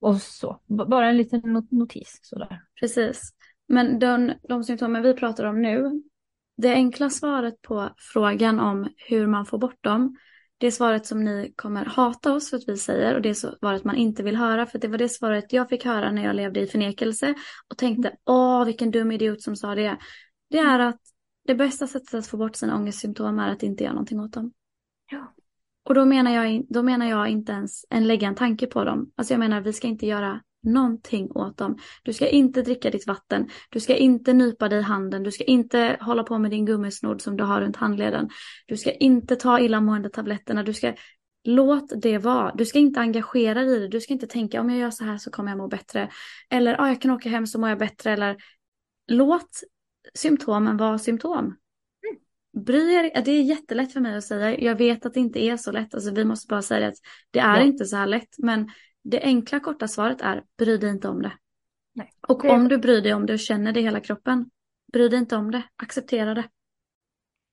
Och 0.00 0.16
så, 0.16 0.60
B- 0.66 0.84
bara 0.88 1.08
en 1.08 1.16
liten 1.16 1.40
not- 1.40 1.70
notis 1.70 2.18
sådär. 2.22 2.62
Precis. 2.80 3.32
Men 3.68 3.98
de, 3.98 4.32
de 4.48 4.64
symptomen 4.64 5.02
vi 5.02 5.14
pratar 5.14 5.44
om 5.44 5.62
nu, 5.62 6.02
det 6.56 6.72
enkla 6.72 7.10
svaret 7.10 7.62
på 7.62 7.90
frågan 7.96 8.60
om 8.60 8.88
hur 8.96 9.26
man 9.26 9.46
får 9.46 9.58
bort 9.58 9.84
dem, 9.84 10.16
det 10.58 10.72
svaret 10.72 11.06
som 11.06 11.24
ni 11.24 11.52
kommer 11.56 11.84
hata 11.84 12.32
oss 12.32 12.50
för 12.50 12.56
att 12.56 12.68
vi 12.68 12.76
säger 12.76 13.14
och 13.14 13.22
det 13.22 13.34
svaret 13.34 13.84
man 13.84 13.96
inte 13.96 14.22
vill 14.22 14.36
höra 14.36 14.66
för 14.66 14.78
det 14.78 14.88
var 14.88 14.98
det 14.98 15.08
svaret 15.08 15.52
jag 15.52 15.68
fick 15.68 15.84
höra 15.84 16.12
när 16.12 16.24
jag 16.24 16.36
levde 16.36 16.60
i 16.60 16.66
förnekelse 16.66 17.34
och 17.68 17.78
tänkte 17.78 18.16
åh 18.24 18.64
vilken 18.64 18.90
dum 18.90 19.12
idiot 19.12 19.42
som 19.42 19.56
sa 19.56 19.74
det. 19.74 19.98
Det 20.50 20.58
är 20.58 20.78
att 20.78 21.00
det 21.46 21.54
bästa 21.54 21.86
sättet 21.86 22.14
att 22.14 22.26
få 22.26 22.36
bort 22.36 22.56
sina 22.56 22.76
ångestsymptom 22.76 23.38
är 23.38 23.50
att 23.50 23.62
inte 23.62 23.84
göra 23.84 23.92
någonting 23.94 24.20
åt 24.20 24.32
dem. 24.32 24.52
Ja. 25.10 25.34
Och 25.88 25.94
då 25.94 26.04
menar, 26.04 26.30
jag, 26.30 26.64
då 26.68 26.82
menar 26.82 27.06
jag 27.06 27.28
inte 27.28 27.52
ens 27.52 27.84
en 27.90 28.06
lägga 28.06 28.28
en 28.28 28.34
tanke 28.34 28.66
på 28.66 28.84
dem. 28.84 29.12
Alltså 29.16 29.32
jag 29.32 29.38
menar 29.38 29.60
vi 29.60 29.72
ska 29.72 29.86
inte 29.86 30.06
göra 30.06 30.40
någonting 30.62 31.30
åt 31.30 31.56
dem. 31.56 31.78
Du 32.02 32.12
ska 32.12 32.28
inte 32.28 32.62
dricka 32.62 32.90
ditt 32.90 33.06
vatten. 33.06 33.48
Du 33.70 33.80
ska 33.80 33.96
inte 33.96 34.32
nypa 34.32 34.68
dig 34.68 34.78
i 34.78 34.82
handen. 34.82 35.22
Du 35.22 35.30
ska 35.30 35.44
inte 35.44 35.96
hålla 36.00 36.22
på 36.22 36.38
med 36.38 36.50
din 36.50 36.66
gummisnodd 36.66 37.22
som 37.22 37.36
du 37.36 37.44
har 37.44 37.60
runt 37.60 37.76
handleden. 37.76 38.28
Du 38.66 38.76
ska 38.76 38.92
inte 38.92 39.36
ta 39.36 39.60
illamående 39.60 40.10
tabletterna. 40.10 40.62
Du 40.62 40.72
ska 40.72 40.94
låt 41.44 42.02
det 42.02 42.18
vara. 42.18 42.54
Du 42.54 42.64
ska 42.66 42.78
inte 42.78 43.00
engagera 43.00 43.64
dig 43.64 43.76
i 43.76 43.78
det. 43.78 43.88
Du 43.88 44.00
ska 44.00 44.12
inte 44.12 44.26
tänka 44.26 44.60
om 44.60 44.70
jag 44.70 44.78
gör 44.78 44.90
så 44.90 45.04
här 45.04 45.18
så 45.18 45.30
kommer 45.30 45.50
jag 45.50 45.58
må 45.58 45.68
bättre. 45.68 46.10
Eller 46.50 46.80
ah, 46.80 46.88
jag 46.88 47.00
kan 47.00 47.10
åka 47.10 47.28
hem 47.28 47.46
så 47.46 47.60
mår 47.60 47.68
jag 47.68 47.78
bättre. 47.78 48.12
Eller 48.12 48.36
låt 49.06 49.60
symptomen 50.14 50.76
vara 50.76 50.98
symptom. 50.98 51.54
Bry 52.64 52.94
er, 52.94 53.22
det 53.24 53.30
är 53.30 53.42
jättelätt 53.42 53.92
för 53.92 54.00
mig 54.00 54.16
att 54.16 54.24
säga. 54.24 54.58
Jag 54.60 54.74
vet 54.76 55.06
att 55.06 55.14
det 55.14 55.20
inte 55.20 55.40
är 55.44 55.56
så 55.56 55.72
lätt. 55.72 55.94
Alltså, 55.94 56.10
vi 56.14 56.24
måste 56.24 56.46
bara 56.48 56.62
säga 56.62 56.88
att 56.88 56.94
det 57.30 57.38
är 57.38 57.56
Ja. 57.56 57.62
inte 57.62 57.84
så 57.84 57.96
här 57.96 58.06
lätt. 58.06 58.38
Men 58.38 58.70
det 59.04 59.20
enkla 59.22 59.60
korta 59.60 59.88
svaret 59.88 60.20
är 60.20 60.44
bry 60.58 60.76
dig 60.76 60.90
inte 60.90 61.08
om 61.08 61.22
det. 61.22 61.32
Nej. 61.94 62.12
Och 62.28 62.42
Det- 62.42 62.48
om 62.50 62.68
du 62.68 62.78
bryr 62.78 63.02
dig 63.02 63.14
om 63.14 63.26
det 63.26 63.32
och 63.32 63.38
känner 63.38 63.72
det 63.72 63.80
i 63.80 63.82
hela 63.82 64.00
kroppen, 64.00 64.50
bry 64.92 65.08
dig 65.08 65.18
inte 65.18 65.36
om 65.36 65.50
det. 65.50 65.62
Acceptera 65.76 66.34
det. 66.34 66.48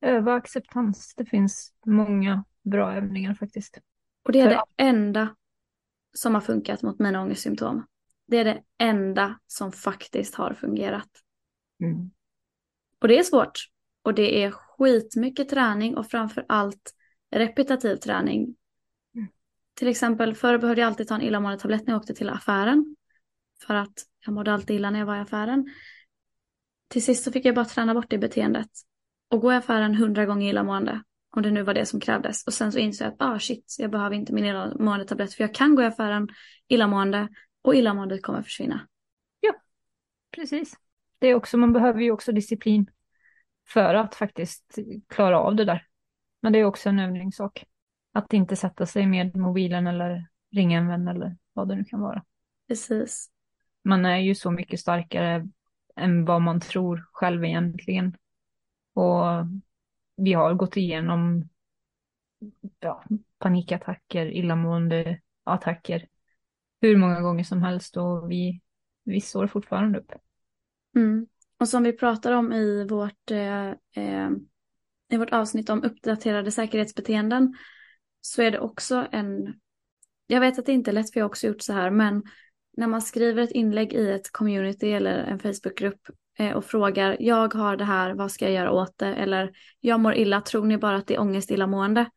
Öva 0.01 0.33
acceptans. 0.33 1.13
Det 1.17 1.25
finns 1.25 1.73
många 1.85 2.43
bra 2.63 2.93
övningar 2.95 3.33
faktiskt. 3.33 3.77
Och 4.23 4.31
det 4.31 4.39
är 4.39 4.43
För- 4.49 4.55
det 4.55 4.63
enda 4.83 5.35
som 6.13 6.33
har 6.33 6.41
funkat 6.41 6.81
mot 6.81 6.99
mina 6.99 7.21
ångestsymptom. 7.21 7.85
Det 8.27 8.37
är 8.37 8.45
det 8.45 8.63
enda 8.77 9.39
som 9.47 9.71
faktiskt 9.71 10.35
har 10.35 10.53
fungerat. 10.53 11.09
Mm. 11.83 12.11
Och 13.01 13.07
det 13.07 13.19
är 13.19 13.23
svårt. 13.23 13.59
Och 14.03 14.13
det 14.13 14.43
är 14.43 14.53
skitmycket 14.77 15.49
träning 15.49 15.97
och 15.97 16.07
framför 16.07 16.45
allt 16.49 16.93
repetitiv 17.31 17.95
träning. 17.95 18.55
Mm. 19.15 19.27
Till 19.73 19.87
exempel 19.87 20.35
förr 20.35 20.57
behövde 20.57 20.81
jag 20.81 20.87
alltid 20.87 21.07
ta 21.07 21.15
en 21.15 21.21
illamående 21.21 21.59
tablett 21.59 21.87
när 21.87 21.93
jag 21.93 21.99
åkte 21.99 22.13
till 22.13 22.29
affären. 22.29 22.95
För 23.67 23.75
att 23.75 23.93
jag 24.25 24.33
mådde 24.33 24.53
alltid 24.53 24.75
illa 24.75 24.89
när 24.89 24.99
jag 24.99 25.05
var 25.05 25.15
i 25.15 25.19
affären. 25.19 25.69
Till 26.87 27.03
sist 27.03 27.23
så 27.23 27.31
fick 27.31 27.45
jag 27.45 27.55
bara 27.55 27.65
träna 27.65 27.93
bort 27.93 28.09
det 28.09 28.17
beteendet. 28.17 28.69
Och 29.29 29.41
gå 29.41 29.53
i 29.53 29.55
affären 29.55 29.95
hundra 29.95 30.25
gånger 30.25 30.49
illamående. 30.49 31.03
Om 31.35 31.41
det 31.41 31.51
nu 31.51 31.63
var 31.63 31.73
det 31.73 31.85
som 31.85 31.99
krävdes. 31.99 32.43
Och 32.47 32.53
sen 32.53 32.71
så 32.71 32.79
insåg 32.79 33.05
jag 33.05 33.13
att 33.13 33.21
ah 33.21 33.39
shit, 33.39 33.75
jag 33.79 33.91
behöver 33.91 34.15
inte 34.15 34.33
min 34.33 34.45
illamående 34.45 35.05
tablett. 35.05 35.33
För 35.33 35.43
jag 35.43 35.53
kan 35.53 35.75
gå 35.75 35.81
i 35.81 35.85
affären 35.85 36.27
illamående 36.67 37.27
och 37.61 37.75
illamåendet 37.75 38.23
kommer 38.23 38.41
försvinna. 38.41 38.87
Precis. 40.35 40.73
Det 41.19 41.27
är 41.27 41.35
också, 41.35 41.57
man 41.57 41.73
behöver 41.73 42.01
ju 42.01 42.11
också 42.11 42.31
disciplin 42.31 42.89
för 43.67 43.93
att 43.93 44.15
faktiskt 44.15 44.75
klara 45.07 45.39
av 45.39 45.55
det 45.55 45.65
där. 45.65 45.87
Men 46.41 46.53
det 46.53 46.59
är 46.59 46.65
också 46.65 46.89
en 46.89 46.99
övningssak. 46.99 47.65
Att 48.13 48.33
inte 48.33 48.55
sätta 48.55 48.85
sig 48.85 49.05
med 49.05 49.35
mobilen 49.35 49.87
eller 49.87 50.27
ringa 50.51 50.77
en 50.77 50.87
vän 50.87 51.07
eller 51.07 51.37
vad 51.53 51.67
det 51.67 51.75
nu 51.75 51.83
kan 51.83 52.01
vara. 52.01 52.23
Precis. 52.67 53.29
Man 53.83 54.05
är 54.05 54.17
ju 54.17 54.35
så 54.35 54.51
mycket 54.51 54.79
starkare 54.79 55.47
än 55.95 56.25
vad 56.25 56.41
man 56.41 56.59
tror 56.59 57.09
själv 57.11 57.45
egentligen. 57.45 58.17
Och 58.93 59.23
vi 60.17 60.33
har 60.33 60.53
gått 60.53 60.77
igenom 60.77 61.49
ja, 62.79 63.03
panikattacker, 63.39 64.25
illamående 64.25 65.19
attacker 65.43 66.07
hur 66.81 66.97
många 66.97 67.21
gånger 67.21 67.43
som 67.43 67.63
helst 67.63 67.97
och 67.97 68.31
vi, 68.31 68.61
vi 69.03 69.21
står 69.21 69.47
fortfarande 69.47 69.99
upp. 69.99 70.11
Mm. 70.95 71.27
Och 71.65 71.69
som 71.69 71.83
vi 71.83 71.93
pratar 71.93 72.31
om 72.31 72.53
i 72.53 72.87
vårt, 72.89 73.31
eh, 73.31 73.69
eh, 73.69 74.29
i 75.11 75.17
vårt 75.17 75.33
avsnitt 75.33 75.69
om 75.69 75.83
uppdaterade 75.83 76.51
säkerhetsbeteenden 76.51 77.55
så 78.21 78.41
är 78.41 78.51
det 78.51 78.59
också 78.59 79.07
en, 79.11 79.53
jag 80.27 80.39
vet 80.39 80.59
att 80.59 80.65
det 80.65 80.71
inte 80.71 80.91
är 80.91 80.93
lätt 80.93 81.13
för 81.13 81.19
jag 81.19 81.25
har 81.25 81.29
också 81.29 81.47
gjort 81.47 81.61
så 81.61 81.73
här, 81.73 81.89
men 81.89 82.23
när 82.77 82.87
man 82.87 83.01
skriver 83.01 83.43
ett 83.43 83.51
inlägg 83.51 83.93
i 83.93 84.11
ett 84.11 84.31
community 84.31 84.91
eller 84.91 85.17
en 85.17 85.39
Facebookgrupp 85.39 85.99
eh, 86.39 86.51
och 86.51 86.65
frågar 86.65 87.17
jag 87.19 87.53
har 87.53 87.77
det 87.77 87.83
här, 87.83 88.13
vad 88.13 88.31
ska 88.31 88.45
jag 88.45 88.53
göra 88.53 88.71
åt 88.71 88.97
det? 88.97 89.15
Eller 89.15 89.51
jag 89.79 89.99
mår 89.99 90.15
illa, 90.15 90.41
tror 90.41 90.65
ni 90.65 90.77
bara 90.77 90.95
att 90.95 91.07
det 91.07 91.15
är 91.15 91.21
ångest 91.21 91.51
illamående? 91.51 92.09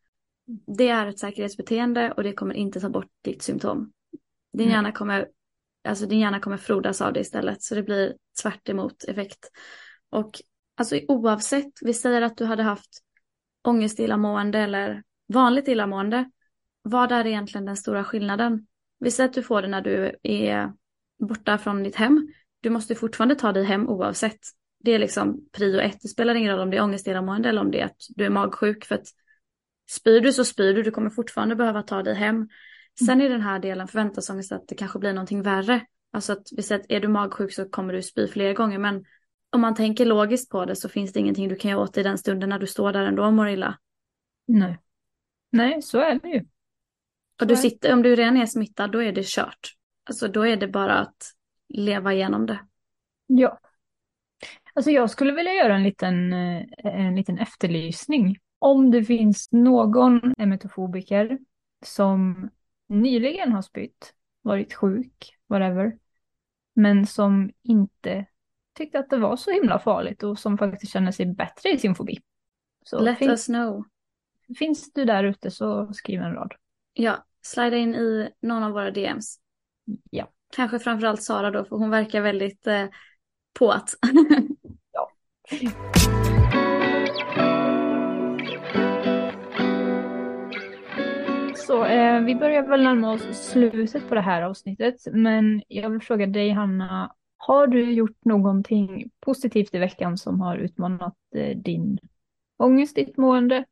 Det 0.76 0.88
är 0.88 1.06
ett 1.06 1.18
säkerhetsbeteende 1.18 2.12
och 2.12 2.22
det 2.22 2.32
kommer 2.32 2.54
inte 2.54 2.80
ta 2.80 2.88
bort 2.88 3.10
ditt 3.24 3.42
symptom. 3.42 3.92
Din 4.52 4.66
Mm. 4.66 4.74
hjärna 4.74 4.92
kommer, 4.92 5.28
alltså 5.88 6.06
din 6.06 6.20
hjärna 6.20 6.40
kommer 6.40 6.56
frodas 6.56 7.00
av 7.00 7.12
det 7.12 7.20
istället 7.20 7.62
så 7.62 7.74
det 7.74 7.82
blir 7.82 8.14
tvärt 8.42 8.68
emot 8.68 9.04
effekt. 9.04 9.50
Och 10.10 10.30
alltså 10.76 11.00
oavsett, 11.08 11.72
vi 11.80 11.94
säger 11.94 12.22
att 12.22 12.36
du 12.36 12.44
hade 12.44 12.62
haft 12.62 13.02
ångest 13.64 14.00
illamående 14.00 14.58
eller 14.58 15.02
vanligt 15.28 15.68
illamående. 15.68 16.30
Vad 16.82 17.12
är 17.12 17.26
egentligen 17.26 17.64
den 17.64 17.76
stora 17.76 18.04
skillnaden? 18.04 18.66
Vi 19.00 19.10
säger 19.10 19.28
att 19.28 19.34
du 19.34 19.42
får 19.42 19.62
det 19.62 19.68
när 19.68 19.80
du 19.80 20.18
är 20.22 20.72
borta 21.18 21.58
från 21.58 21.82
ditt 21.82 21.96
hem. 21.96 22.28
Du 22.60 22.70
måste 22.70 22.94
fortfarande 22.94 23.34
ta 23.34 23.52
dig 23.52 23.64
hem 23.64 23.88
oavsett. 23.88 24.38
Det 24.80 24.90
är 24.90 24.98
liksom 24.98 25.48
prio 25.52 25.80
ett. 25.80 25.98
Det 26.02 26.08
spelar 26.08 26.34
ingen 26.34 26.52
roll 26.52 26.60
om 26.60 26.70
det 26.70 26.76
är 26.76 26.82
ångest 26.82 27.06
illamående 27.06 27.48
eller 27.48 27.60
om 27.60 27.70
det 27.70 27.80
är 27.80 27.84
att 27.84 28.06
du 28.08 28.24
är 28.24 28.30
magsjuk. 28.30 28.84
För 28.84 28.94
att 28.94 29.06
spyr 29.90 30.20
du 30.20 30.32
så 30.32 30.44
spyr 30.44 30.74
du. 30.74 30.82
Du 30.82 30.90
kommer 30.90 31.10
fortfarande 31.10 31.56
behöva 31.56 31.82
ta 31.82 32.02
dig 32.02 32.14
hem. 32.14 32.48
Sen 33.06 33.20
i 33.20 33.28
den 33.28 33.40
här 33.40 33.58
delen 33.58 33.88
förväntansångest 33.88 34.52
att 34.52 34.68
det 34.68 34.74
kanske 34.74 34.98
blir 34.98 35.12
någonting 35.12 35.42
värre. 35.42 35.80
Alltså 36.10 36.32
att 36.32 36.48
vi 36.56 36.62
säger 36.62 36.80
att 36.80 36.90
är 36.90 37.00
du 37.00 37.08
magsjuk 37.08 37.52
så 37.52 37.68
kommer 37.68 37.92
du 37.92 38.02
spy 38.02 38.28
fler 38.28 38.54
gånger. 38.54 38.78
Men 38.78 39.04
om 39.50 39.60
man 39.60 39.74
tänker 39.74 40.06
logiskt 40.06 40.50
på 40.50 40.64
det 40.64 40.76
så 40.76 40.88
finns 40.88 41.12
det 41.12 41.20
ingenting 41.20 41.48
du 41.48 41.56
kan 41.56 41.70
göra 41.70 41.80
åt 41.80 41.98
i 41.98 42.02
den 42.02 42.18
stunden 42.18 42.48
när 42.48 42.58
du 42.58 42.66
står 42.66 42.92
där 42.92 43.02
ändå 43.02 43.24
och 43.24 43.32
mår 43.32 43.48
illa. 43.48 43.78
Nej. 44.46 44.78
Nej, 45.50 45.82
så 45.82 45.98
är 45.98 46.20
det 46.20 46.28
ju. 46.28 46.44
Och 47.40 47.46
du 47.46 47.56
sitter, 47.56 47.92
om 47.92 48.02
du 48.02 48.16
redan 48.16 48.36
är 48.36 48.46
smittad 48.46 48.92
då 48.92 49.02
är 49.02 49.12
det 49.12 49.26
kört. 49.26 49.74
Alltså 50.04 50.28
då 50.28 50.46
är 50.46 50.56
det 50.56 50.68
bara 50.68 50.98
att 50.98 51.32
leva 51.68 52.12
igenom 52.12 52.46
det. 52.46 52.60
Ja. 53.26 53.60
Alltså 54.74 54.90
jag 54.90 55.10
skulle 55.10 55.32
vilja 55.32 55.52
göra 55.52 55.74
en 55.74 55.82
liten, 55.82 56.32
eh, 56.32 56.64
en 56.82 57.16
liten 57.16 57.38
efterlysning. 57.38 58.36
Om 58.58 58.90
det 58.90 59.04
finns 59.04 59.52
någon 59.52 60.34
emetofobiker 60.38 61.38
som 61.84 62.50
nyligen 62.88 63.52
har 63.52 63.62
spytt, 63.62 64.14
varit 64.42 64.74
sjuk, 64.74 65.36
whatever, 65.46 65.98
men 66.74 67.06
som 67.06 67.50
inte 67.62 68.26
tyckte 68.74 68.98
att 68.98 69.10
det 69.10 69.16
var 69.16 69.36
så 69.36 69.50
himla 69.50 69.78
farligt 69.78 70.22
och 70.22 70.38
som 70.38 70.58
faktiskt 70.58 70.92
känner 70.92 71.12
sig 71.12 71.26
bättre 71.26 71.70
i 71.70 71.78
sin 71.78 71.94
fobi. 71.94 72.18
Så 72.84 73.00
Let 73.00 73.18
finns, 73.18 73.30
us 73.30 73.46
know. 73.46 73.84
finns 74.58 74.92
du 74.92 75.04
där 75.04 75.24
ute 75.24 75.50
så 75.50 75.92
skriv 75.92 76.20
en 76.20 76.34
rad. 76.34 76.54
Ja, 76.92 77.26
slida 77.42 77.76
in 77.76 77.94
i 77.94 78.30
någon 78.40 78.62
av 78.62 78.72
våra 78.72 78.90
DMs. 78.90 79.40
Ja. 80.10 80.30
Kanske 80.50 80.78
framförallt 80.78 81.22
Sara 81.22 81.50
då, 81.50 81.64
för 81.64 81.76
hon 81.76 81.90
verkar 81.90 82.20
väldigt 82.20 82.66
eh, 82.66 82.86
på 83.52 83.70
att. 83.70 83.90
Så 91.68 91.84
eh, 91.84 92.20
vi 92.20 92.34
börjar 92.34 92.62
väl 92.62 92.82
närma 92.82 93.12
oss 93.12 93.50
slutet 93.50 94.08
på 94.08 94.14
det 94.14 94.20
här 94.20 94.42
avsnittet, 94.42 94.94
men 95.12 95.62
jag 95.68 95.90
vill 95.90 96.00
fråga 96.00 96.26
dig 96.26 96.50
Hanna, 96.50 97.14
har 97.36 97.66
du 97.66 97.92
gjort 97.92 98.24
någonting 98.24 99.10
positivt 99.20 99.74
i 99.74 99.78
veckan 99.78 100.18
som 100.18 100.40
har 100.40 100.56
utmanat 100.56 101.14
eh, 101.34 101.56
din 101.56 101.98
ångest, 102.56 102.94
ditt 102.94 103.16
mående? 103.16 103.64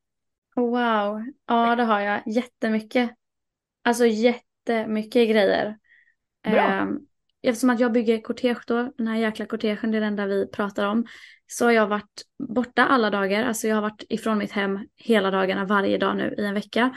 Wow, 0.56 1.24
ja 1.46 1.76
det 1.76 1.84
har 1.84 2.00
jag 2.00 2.22
jättemycket. 2.26 3.10
Alltså 3.84 4.06
jättemycket 4.06 5.28
grejer. 5.30 5.78
Bra. 6.42 6.60
Ehm, 6.60 6.98
eftersom 7.42 7.70
att 7.70 7.80
jag 7.80 7.92
bygger 7.92 8.20
kortege 8.20 8.60
då, 8.66 8.92
den 8.96 9.06
här 9.06 9.16
jäkla 9.16 9.46
kortegen, 9.46 9.90
det 9.90 9.98
är 9.98 10.00
det 10.00 10.06
enda 10.06 10.26
vi 10.26 10.46
pratar 10.46 10.86
om. 10.86 11.06
Så 11.46 11.64
har 11.64 11.72
jag 11.72 11.86
varit 11.86 12.22
borta 12.48 12.84
alla 12.84 13.10
dagar, 13.10 13.44
alltså 13.44 13.68
jag 13.68 13.74
har 13.74 13.82
varit 13.82 14.04
ifrån 14.08 14.38
mitt 14.38 14.52
hem 14.52 14.78
hela 14.96 15.30
dagarna 15.30 15.64
varje 15.64 15.98
dag 15.98 16.16
nu 16.16 16.34
i 16.38 16.44
en 16.44 16.54
vecka. 16.54 16.94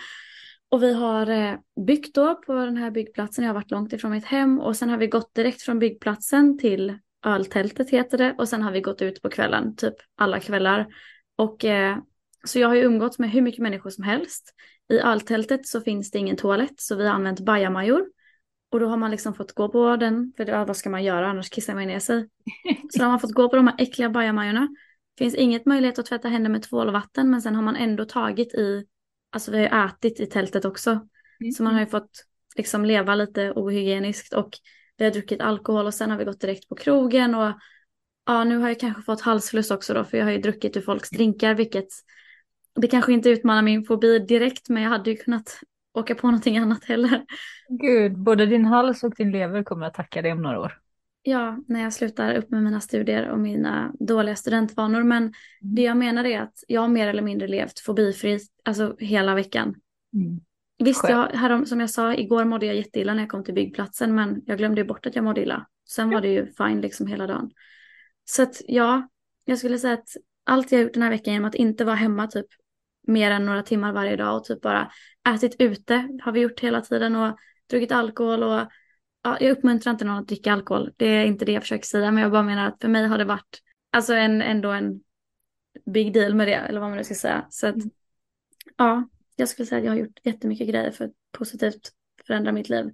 Och 0.70 0.84
vi 0.84 0.94
har 0.94 1.30
eh, 1.30 1.56
byggt 1.86 2.16
då 2.16 2.36
på 2.36 2.54
den 2.54 2.78
här 2.78 2.92
byggplatsen, 2.92 3.44
jag 3.44 3.50
har 3.50 3.56
varit 3.56 3.72
långt 3.72 3.94
ifrån 3.94 4.12
mitt 4.12 4.26
hem 4.26 4.60
och 4.60 4.76
sen 4.76 4.90
har 4.90 4.98
vi 4.98 5.08
gått 5.08 5.34
direkt 5.34 5.62
från 5.62 5.80
byggplatsen 5.80 6.58
till 6.58 6.98
öltältet 7.26 7.90
heter 7.90 8.18
det 8.18 8.36
och 8.38 8.50
sen 8.50 8.62
har 8.62 8.72
vi 8.72 8.82
gått 8.82 9.02
ut 9.02 9.22
på 9.22 9.30
kvällen, 9.30 9.76
typ 9.76 9.96
alla 10.16 10.40
kvällar. 10.40 10.88
Och 11.36 11.66
eh, 11.66 11.98
så 12.44 12.60
jag 12.60 12.68
har 12.68 12.76
ju 12.76 12.82
umgåtts 12.82 13.20
med 13.20 13.32
hur 13.32 13.42
mycket 13.42 13.62
människor 13.62 13.90
som 13.90 14.04
helst. 14.04 14.54
I 14.90 15.00
öltältet 15.00 15.68
så 15.68 15.82
finns 15.82 16.12
det 16.12 16.20
ingen 16.20 16.36
toalett 16.36 16.80
så 16.80 16.96
vi 16.96 17.08
har 17.08 17.14
använt 17.14 17.40
bajamajor. 17.40 18.06
Och 18.72 18.80
då 18.80 18.88
har 18.88 18.98
man 18.98 19.12
liksom 19.12 19.34
fått 19.34 19.52
gå 19.52 19.70
på 19.70 19.96
den, 19.96 20.34
för 20.38 20.46
det, 20.46 20.66
vad 20.66 20.78
ska 20.78 20.90
man 20.90 21.04
göra 21.04 21.30
annars 21.30 21.50
kissar 21.50 21.76
man 21.76 21.88
ner 21.88 22.00
sig. 22.00 22.30
Så 22.90 23.00
då 23.00 23.04
har 23.04 23.10
man 23.10 23.20
fått 23.20 23.34
gå 23.34 23.50
på 23.50 23.56
de 23.56 23.68
här 23.68 23.76
äckliga 23.80 24.10
bajamajorna. 24.10 24.68
Finns 25.18 25.36
inget 25.36 25.66
möjlighet 25.66 26.00
att 26.00 26.06
tvätta 26.06 26.28
händer 26.28 26.50
med 26.50 26.64
tvål 26.64 26.88
och 26.88 26.94
vatten 26.94 27.30
men 27.30 27.42
sen 27.42 27.56
har 27.56 27.62
man 27.62 27.76
ändå 27.76 28.06
tagit 28.06 28.54
i, 28.54 28.86
alltså 29.30 29.52
vi 29.52 29.58
har 29.58 29.64
ju 29.64 29.86
ätit 29.86 30.20
i 30.20 30.26
tältet 30.26 30.66
också. 30.66 31.08
Så 31.58 31.64
man 31.64 31.74
har 31.74 31.82
ju 31.82 31.88
fått 31.88 32.26
liksom 32.56 32.86
leva 32.86 33.16
lite 33.16 33.52
ohygieniskt 33.56 34.34
och 34.34 34.50
vi 34.98 35.06
har 35.06 35.12
druckit 35.12 35.42
alkohol 35.42 35.86
och 35.86 35.94
sen 35.94 36.12
har 36.12 36.18
vi 36.18 36.26
gått 36.26 36.42
direkt 36.42 36.70
på 36.70 36.76
krogen 36.76 37.36
och 37.36 37.54
ja 38.26 38.44
nu 38.44 38.58
har 38.58 38.68
jag 38.68 38.80
kanske 38.80 39.02
fått 39.02 39.22
halsfluss 39.22 39.72
också 39.72 39.94
då 39.94 40.04
för 40.04 40.18
jag 40.18 40.26
har 40.26 40.32
ju 40.32 40.38
druckit 40.38 40.78
ur 40.78 40.82
folks 40.82 41.10
drinkar 41.10 41.56
vilket 41.56 41.88
det 42.76 42.88
kanske 42.88 43.14
inte 43.14 43.30
utmanar 43.30 43.62
min 43.62 43.86
fobi 43.86 44.20
direkt 44.20 44.70
men 44.70 44.84
jag 44.84 44.90
hade 44.90 45.12
ju 45.12 45.18
kunnat 45.18 45.60
åka 45.94 46.16
på 46.16 46.28
någonting 46.28 46.58
annat 46.58 46.86
heller. 46.86 47.26
Gud, 47.70 48.18
både 48.18 48.46
din 48.46 48.66
hals 48.66 49.04
och 49.04 49.16
din 49.16 49.32
lever 49.32 49.64
kommer 49.64 49.86
att 49.86 49.94
tacka 49.94 50.22
dig 50.22 50.32
om 50.32 50.42
några 50.42 50.60
år. 50.60 50.80
Ja, 51.22 51.58
när 51.68 51.82
jag 51.82 51.94
slutar 51.94 52.36
upp 52.36 52.50
med 52.52 52.64
mina 52.64 52.82
studier 52.82 53.30
och 53.30 53.40
mina 53.40 53.94
dåliga 54.00 54.36
studentvanor. 54.36 55.04
Men 55.04 55.34
det 55.62 55.82
jag 55.82 55.98
menar 55.98 56.26
är 56.26 56.42
att 56.42 56.64
jag 56.68 56.82
har 56.82 56.88
mer 56.88 57.08
eller 57.08 57.22
mindre 57.22 57.48
levt 57.48 57.80
fobifri, 57.80 58.40
alltså 58.66 58.96
hela 59.00 59.36
veckan. 59.36 59.76
Mm. 60.14 60.40
Visst, 60.84 61.10
jag, 61.10 61.28
härom, 61.28 61.66
som 61.66 61.80
jag 61.80 61.90
sa, 61.90 62.14
igår 62.14 62.46
mådde 62.46 62.66
jag 62.66 62.76
jätteilla 62.76 63.14
när 63.14 63.22
jag 63.22 63.30
kom 63.30 63.44
till 63.44 63.54
byggplatsen, 63.54 64.16
men 64.16 64.42
jag 64.46 64.58
glömde 64.58 64.84
bort 64.84 65.06
att 65.06 65.16
jag 65.16 65.24
mådde 65.24 65.42
illa. 65.42 65.68
Sen 65.90 66.10
var 66.10 66.22
det 66.22 66.28
ju 66.28 66.48
fine 66.58 66.82
liksom 66.82 67.08
hela 67.08 67.28
dagen. 67.28 67.52
Så 68.26 68.44
att 68.44 68.62
ja, 68.68 69.10
jag 69.46 69.58
skulle 69.58 69.80
säga 69.80 69.94
att 69.94 70.10
allt 70.44 70.72
jag 70.72 70.82
gjort 70.82 70.94
den 70.94 71.04
här 71.04 71.10
veckan 71.10 71.34
genom 71.34 71.48
att 71.48 71.56
inte 71.56 71.86
vara 71.86 71.96
hemma 71.96 72.28
typ 72.28 72.46
mer 73.08 73.32
än 73.32 73.46
några 73.46 73.64
timmar 73.64 73.94
varje 73.94 74.16
dag 74.16 74.38
och 74.38 74.44
typ 74.44 74.62
bara 74.62 74.92
ätit 75.36 75.56
ute 75.60 76.20
har 76.24 76.32
vi 76.32 76.40
gjort 76.40 76.60
hela 76.60 76.82
tiden 76.82 77.16
och 77.16 77.38
druckit 77.70 77.92
alkohol 77.92 78.44
och 78.44 78.62
ja, 79.24 79.38
jag 79.40 79.52
uppmuntrar 79.52 79.92
inte 79.92 80.06
någon 80.06 80.18
att 80.18 80.28
dricka 80.28 80.54
alkohol. 80.54 80.94
Det 80.98 81.06
är 81.06 81.26
inte 81.26 81.46
det 81.46 81.52
jag 81.52 81.64
försöker 81.64 81.86
säga, 81.86 82.12
men 82.12 82.24
jag 82.24 82.32
bara 82.32 82.44
menar 82.44 82.68
att 82.68 82.82
för 82.82 82.88
mig 82.88 83.08
har 83.08 83.18
det 83.18 83.26
varit 83.26 83.60
alltså 83.92 84.14
en, 84.14 84.42
ändå 84.42 84.70
en 84.72 85.02
big 85.86 86.14
deal 86.14 86.36
med 86.36 86.48
det, 86.48 86.54
eller 86.56 86.80
vad 86.80 86.90
man 86.90 86.98
nu 86.98 87.04
ska 87.04 87.16
säga. 87.16 87.46
Så 87.50 87.68
att 87.68 87.76
Mm. 87.76 87.90
ja, 88.78 89.04
jag 89.36 89.50
skulle 89.50 89.66
säga 89.66 89.80
att 89.80 89.86
jag 89.86 89.92
har 89.92 89.98
gjort 89.98 90.20
jättemycket 90.24 90.68
grejer 90.70 90.92
för 90.92 91.06
att 91.06 91.12
positivt 91.32 91.92
förändra 92.28 92.52
mitt 92.52 92.70
liv. 92.70 92.92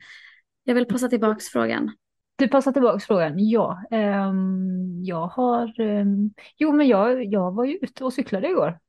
Jag 0.64 0.76
vill 0.76 0.86
passa 0.86 1.08
tillbaks 1.10 1.50
frågan. 1.50 1.92
Du 2.38 2.48
passar 2.48 2.72
tillbaka 2.72 3.00
frågan. 3.00 3.34
Ja, 3.50 3.84
ehm, 3.92 5.04
jag 5.04 5.28
har... 5.28 5.80
ehm, 5.80 6.34
jo, 6.58 6.72
men 6.72 6.88
jag, 6.88 7.24
jag 7.26 7.52
var 7.52 7.66
ju 7.66 7.78
ute 7.82 8.04
och 8.04 8.14
cyklade 8.14 8.50
igår. 8.50 8.80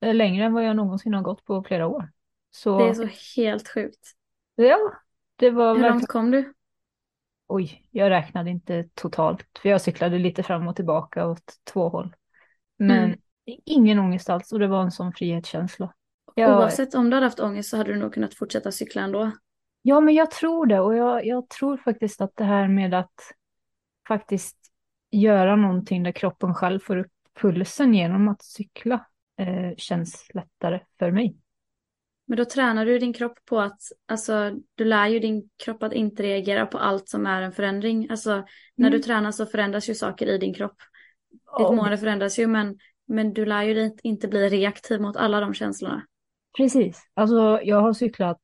Eh, 0.00 0.14
Längre 0.14 0.44
än 0.44 0.52
vad 0.52 0.64
jag 0.64 0.76
någonsin 0.76 1.14
har 1.14 1.22
gått 1.22 1.44
på 1.44 1.62
flera 1.64 1.86
år. 1.86 2.10
Så, 2.50 2.78
Det 2.78 2.88
är 2.88 2.94
så 2.94 3.08
helt 3.40 3.68
sjukt. 3.68 4.12
ja, 4.54 4.78
det 5.36 5.50
var 5.50 5.74
Hur 5.74 5.74
verkligen... 5.74 5.92
långt 5.92 6.08
kom 6.08 6.30
du? 6.30 6.54
Oj, 7.48 7.88
jag 7.90 8.10
räknade 8.10 8.50
inte 8.50 8.84
totalt. 8.94 9.46
För 9.62 9.68
jag 9.68 9.80
cyklade 9.80 10.18
lite 10.18 10.42
fram 10.42 10.68
och 10.68 10.76
tillbaka 10.76 11.26
åt 11.26 11.54
två 11.72 11.88
håll. 11.88 12.14
Men 12.76 13.04
Mm. 13.04 13.18
ingen 13.64 13.98
ångest 13.98 14.30
alls 14.30 14.52
och 14.52 14.58
det 14.58 14.66
var 14.66 14.82
en 14.82 14.90
sån 14.90 15.12
frihetskänsla. 15.12 15.94
Jag, 16.34 16.58
Oavsett 16.58 16.94
om 16.94 17.10
du 17.10 17.16
hade 17.16 17.26
haft 17.26 17.40
ångest 17.40 17.70
så 17.70 17.76
hade 17.76 17.92
du 17.92 17.98
nog 17.98 18.14
kunnat 18.14 18.34
fortsätta 18.34 18.72
cykla 18.72 19.02
ändå. 19.02 19.30
Ja, 19.82 20.00
men 20.00 20.14
jag 20.14 20.30
tror 20.30 20.66
det 20.66 20.80
och 20.80 20.96
jag, 20.96 21.26
jag 21.26 21.48
tror 21.48 21.76
faktiskt 21.76 22.20
att 22.20 22.36
det 22.36 22.44
här 22.44 22.68
med 22.68 22.94
att 22.94 23.14
faktiskt 24.08 24.56
göra 25.10 25.56
någonting 25.56 26.02
där 26.02 26.12
kroppen 26.12 26.54
själv 26.54 26.80
får 26.80 26.96
upp 26.96 27.12
pulsen 27.40 27.94
genom 27.94 28.28
att 28.28 28.42
cykla 28.42 29.06
eh, 29.36 29.76
känns 29.76 30.30
lättare 30.34 30.80
för 30.98 31.10
mig. 31.10 31.36
Men 32.28 32.38
då 32.38 32.44
tränar 32.44 32.86
du 32.86 32.98
din 32.98 33.12
kropp 33.12 33.38
på 33.44 33.60
att, 33.60 33.80
alltså 34.06 34.50
du 34.74 34.84
lär 34.84 35.06
ju 35.08 35.18
din 35.18 35.48
kropp 35.64 35.82
att 35.82 35.92
inte 35.92 36.22
reagera 36.22 36.66
på 36.66 36.78
allt 36.78 37.08
som 37.08 37.26
är 37.26 37.42
en 37.42 37.52
förändring. 37.52 38.10
Alltså 38.10 38.44
när 38.76 38.90
du 38.90 38.96
Mm. 38.96 39.02
tränar 39.02 39.32
så 39.32 39.46
förändras 39.46 39.88
ju 39.90 39.94
saker 39.94 40.26
i 40.26 40.38
din 40.38 40.54
kropp. 40.54 40.76
Ditt 41.30 41.42
Ja, 41.46 41.72
mående 41.72 41.98
förändras 41.98 42.38
ju 42.38 42.46
men, 42.46 42.78
men 43.06 43.32
du 43.32 43.46
lär 43.46 43.62
ju 43.62 43.74
dig 43.74 43.96
inte 44.02 44.28
bli 44.28 44.48
reaktiv 44.48 45.00
mot 45.00 45.16
alla 45.16 45.40
de 45.40 45.54
känslorna. 45.54 46.06
Precis. 46.56 47.02
Alltså, 47.14 47.60
jag 47.64 47.80
har 47.80 47.92
cyklat 47.92 48.40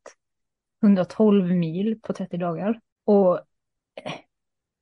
112 0.82 1.44
mil 1.54 2.00
på 2.02 2.12
30 2.12 2.36
dagar. 2.36 2.80
Och 3.04 3.38
eh, 4.04 4.12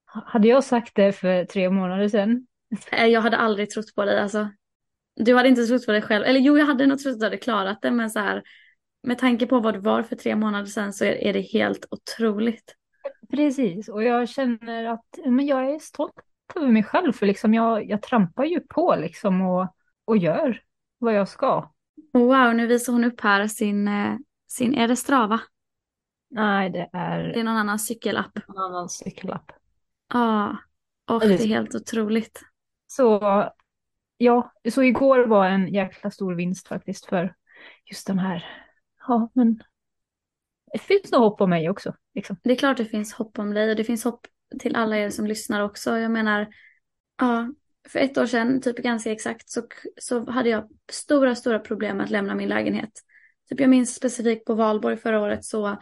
hade 0.04 0.48
jag 0.48 0.64
sagt 0.64 0.94
det 0.94 1.12
för 1.12 1.44
tre 1.44 1.70
månader 1.70 2.08
sedan? 2.08 2.46
Nej, 2.92 3.10
Jag 3.12 3.20
hade 3.20 3.36
aldrig 3.36 3.70
trott 3.70 3.94
på 3.94 4.04
dig 4.04 4.20
alltså. 4.20 4.48
Du 5.16 5.34
hade 5.36 5.48
inte 5.48 5.66
trott 5.66 5.86
på 5.86 5.92
dig 5.92 6.02
själv. 6.02 6.24
Eller 6.24 6.40
jo, 6.40 6.58
jag 6.58 6.66
hade 6.66 6.86
nog 6.86 6.98
trott 6.98 7.12
att 7.14 7.18
du 7.20 7.26
hade 7.26 7.36
klarat 7.36 7.82
det 7.82 7.90
men 7.90 8.10
så 8.10 8.18
här 8.18 8.42
med 9.02 9.18
tanke 9.18 9.46
på 9.46 9.60
vad 9.60 9.74
du 9.74 9.80
var 9.80 10.02
för 10.02 10.16
tre 10.16 10.36
månader 10.36 10.66
sedan 10.66 10.92
så 10.92 11.04
är, 11.04 11.12
är 11.12 11.32
det 11.32 11.40
helt 11.40 11.86
otroligt. 11.90 12.76
Precis, 13.30 13.88
och 13.88 14.04
jag 14.04 14.28
känner 14.28 14.84
att 14.84 15.18
men 15.26 15.46
jag 15.46 15.74
är 15.74 15.78
stolt 15.78 16.14
över 16.54 16.68
mig 16.68 16.82
själv 16.82 17.12
för 17.12 17.26
liksom 17.26 17.54
jag, 17.54 17.90
jag 17.90 18.02
trampar 18.02 18.44
ju 18.44 18.60
på 18.60 18.96
liksom 18.96 19.42
och, 19.42 19.76
och 20.04 20.16
gör 20.16 20.60
vad 20.98 21.14
jag 21.14 21.28
ska. 21.28 21.70
Wow, 22.12 22.54
nu 22.54 22.66
visar 22.66 22.92
hon 22.92 23.04
upp 23.04 23.20
här 23.20 23.46
sin, 23.46 23.88
eh, 23.88 24.16
sin, 24.48 24.74
är 24.74 24.88
det 24.88 24.96
Strava? 24.96 25.40
Nej, 26.30 26.70
det 26.70 26.90
är... 26.92 27.18
Det 27.18 27.40
är 27.40 27.44
någon 27.44 27.56
annan 27.56 27.78
cykelapp. 27.78 28.36
En 28.48 28.58
annan 28.58 28.88
cykelapp. 28.88 29.52
Ja, 30.12 30.56
och 31.10 31.20
det 31.20 31.34
är 31.34 31.46
helt 31.46 31.74
otroligt. 31.74 32.42
Så 32.86 33.20
ja, 34.16 34.52
så 34.70 34.82
igår 34.82 35.26
var 35.26 35.46
en 35.46 35.68
jäkla 35.74 36.10
stor 36.10 36.34
vinst 36.34 36.68
faktiskt 36.68 37.06
för 37.06 37.34
just 37.90 38.06
den 38.06 38.18
här. 38.18 38.61
Ja, 39.08 39.30
men 39.34 39.62
det 40.72 40.78
finns 40.78 41.12
nog 41.12 41.20
hopp 41.20 41.40
om 41.40 41.50
mig 41.50 41.70
också. 41.70 41.94
Liksom. 42.14 42.36
Det 42.42 42.52
är 42.52 42.56
klart 42.56 42.76
det 42.76 42.84
finns 42.84 43.12
hopp 43.12 43.38
om 43.38 43.54
dig 43.54 43.70
och 43.70 43.76
det 43.76 43.84
finns 43.84 44.04
hopp 44.04 44.26
till 44.58 44.76
alla 44.76 44.98
er 44.98 45.10
som 45.10 45.26
lyssnar 45.26 45.60
också. 45.60 45.98
Jag 45.98 46.10
menar, 46.10 46.48
ja, 47.18 47.52
för 47.88 47.98
ett 47.98 48.18
år 48.18 48.26
sedan, 48.26 48.60
typ 48.60 48.76
ganska 48.76 49.12
exakt, 49.12 49.50
så, 49.50 49.62
så 50.00 50.30
hade 50.30 50.48
jag 50.48 50.68
stora, 50.92 51.34
stora 51.34 51.58
problem 51.58 51.96
med 51.96 52.04
att 52.04 52.10
lämna 52.10 52.34
min 52.34 52.48
lägenhet. 52.48 52.92
Typ 53.48 53.60
jag 53.60 53.70
minns 53.70 53.94
specifikt 53.94 54.44
på 54.44 54.54
valborg 54.54 54.96
förra 54.96 55.20
året 55.20 55.44
så 55.44 55.78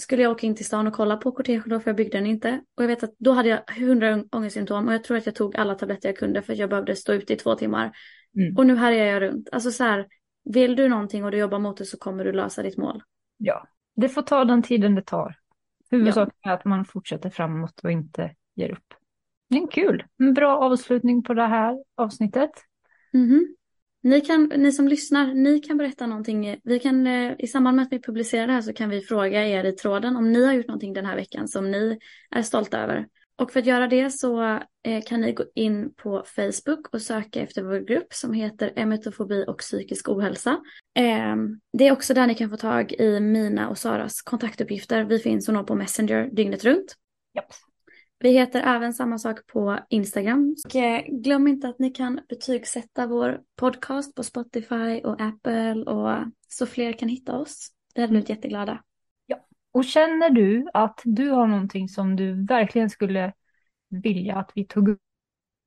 skulle 0.00 0.22
jag 0.22 0.32
åka 0.32 0.46
in 0.46 0.56
till 0.56 0.64
stan 0.64 0.86
och 0.86 0.92
kolla 0.92 1.16
på 1.16 1.32
kortegen 1.32 1.62
då 1.66 1.80
för 1.80 1.90
jag 1.90 1.96
byggde 1.96 2.18
den 2.18 2.26
inte. 2.26 2.60
Och 2.76 2.82
jag 2.82 2.88
vet 2.88 3.02
att 3.02 3.14
då 3.18 3.32
hade 3.32 3.48
jag 3.48 3.74
hundra 3.78 4.24
ångestsymptom 4.32 4.88
och 4.88 4.94
jag 4.94 5.04
tror 5.04 5.16
att 5.16 5.26
jag 5.26 5.34
tog 5.34 5.56
alla 5.56 5.74
tabletter 5.74 6.08
jag 6.08 6.16
kunde 6.16 6.42
för 6.42 6.52
att 6.52 6.58
jag 6.58 6.70
behövde 6.70 6.96
stå 6.96 7.12
ute 7.12 7.32
i 7.32 7.36
två 7.36 7.54
timmar. 7.54 7.92
Mm. 8.36 8.56
Och 8.56 8.66
nu 8.66 8.76
härjar 8.76 9.06
jag 9.06 9.22
runt. 9.22 9.48
Alltså 9.52 9.70
så 9.70 9.84
här, 9.84 10.06
vill 10.44 10.76
du 10.76 10.88
någonting 10.88 11.24
och 11.24 11.30
du 11.30 11.38
jobbar 11.38 11.58
mot 11.58 11.76
det 11.76 11.84
så 11.84 11.98
kommer 11.98 12.24
du 12.24 12.32
lösa 12.32 12.62
ditt 12.62 12.76
mål. 12.76 13.02
Ja, 13.36 13.66
det 13.96 14.08
får 14.08 14.22
ta 14.22 14.44
den 14.44 14.62
tiden 14.62 14.94
det 14.94 15.02
tar. 15.02 15.36
Huvudsaken 15.90 16.34
ja. 16.42 16.50
är 16.50 16.54
att 16.54 16.64
man 16.64 16.84
fortsätter 16.84 17.30
framåt 17.30 17.80
och 17.82 17.90
inte 17.90 18.34
ger 18.54 18.72
upp. 18.72 18.94
Är 19.54 19.70
kul. 19.70 20.04
En 20.18 20.34
bra 20.34 20.58
avslutning 20.58 21.22
på 21.22 21.34
det 21.34 21.46
här 21.46 21.84
avsnittet. 21.96 22.50
Mm 23.14 23.30
-hmm. 23.30 23.44
Ni, 24.02 24.20
kan, 24.20 24.44
ni 24.56 24.72
som 24.72 24.88
lyssnar, 24.88 25.34
ni 25.34 25.60
kan 25.60 25.76
berätta 25.76 26.06
någonting. 26.06 26.60
Vi 26.64 26.78
kan, 26.78 27.06
eh, 27.06 27.32
I 27.38 27.46
samband 27.46 27.76
med 27.76 27.82
att 27.82 27.92
vi 27.92 28.02
publicerar 28.02 28.46
det 28.46 28.52
här 28.52 28.60
så 28.60 28.72
kan 28.72 28.90
vi 28.90 29.00
fråga 29.00 29.46
er 29.46 29.64
i 29.64 29.72
tråden 29.72 30.16
om 30.16 30.32
ni 30.32 30.46
har 30.46 30.52
gjort 30.52 30.66
någonting 30.66 30.92
den 30.92 31.06
här 31.06 31.16
veckan 31.16 31.48
som 31.48 31.70
ni 31.70 31.98
är 32.30 32.42
stolta 32.42 32.80
över. 32.80 33.06
Och 33.36 33.52
för 33.52 33.60
att 33.60 33.66
göra 33.66 33.88
det 33.88 34.10
så 34.10 34.42
eh, 34.84 35.02
kan 35.06 35.20
ni 35.20 35.32
gå 35.32 35.44
in 35.54 35.94
på 35.94 36.22
Facebook 36.26 36.94
och 36.94 37.02
söka 37.02 37.40
efter 37.40 37.62
vår 37.62 37.78
grupp 37.78 38.12
som 38.12 38.32
heter 38.32 38.72
Emetofobi 38.76 39.44
och 39.48 39.58
psykisk 39.58 40.08
ohälsa. 40.08 40.60
Ehm, 40.94 41.60
det 41.72 41.88
är 41.88 41.92
också 41.92 42.14
där 42.14 42.26
ni 42.26 42.34
kan 42.34 42.50
få 42.50 42.56
tag 42.56 42.92
i 42.92 43.20
mina 43.20 43.68
och 43.68 43.78
Saras 43.78 44.22
kontaktuppgifter. 44.22 45.04
Vi 45.04 45.18
finns 45.18 45.48
och 45.48 45.54
når 45.54 45.62
på 45.62 45.74
Messenger 45.74 46.30
dygnet 46.32 46.64
runt. 46.64 46.94
Yep. 47.36 47.44
Vi 48.18 48.30
heter 48.30 48.60
även 48.60 48.94
samma 48.94 49.18
sak 49.18 49.46
på 49.46 49.78
Instagram. 49.88 50.56
Och 50.64 50.76
eh, 50.76 51.04
glöm 51.08 51.48
inte 51.48 51.68
att 51.68 51.78
ni 51.78 51.90
kan 51.90 52.20
betygsätta 52.28 53.06
vår 53.06 53.40
podcast 53.56 54.14
på 54.14 54.22
Spotify 54.22 55.00
och 55.04 55.20
Apple 55.20 55.74
och 55.74 56.24
så 56.48 56.66
fler 56.66 56.92
kan 56.92 57.08
hitta 57.08 57.38
oss. 57.38 57.68
Vi 57.94 58.00
hade 58.00 58.10
blivit 58.10 58.28
jätteglada. 58.28 58.82
Och 59.72 59.84
känner 59.84 60.30
du 60.30 60.66
att 60.72 61.00
du 61.04 61.30
har 61.30 61.46
någonting 61.46 61.88
som 61.88 62.16
du 62.16 62.46
verkligen 62.46 62.90
skulle 62.90 63.32
vilja 63.88 64.36
att 64.36 64.50
vi 64.54 64.64
tog 64.64 64.88
upp 64.88 65.00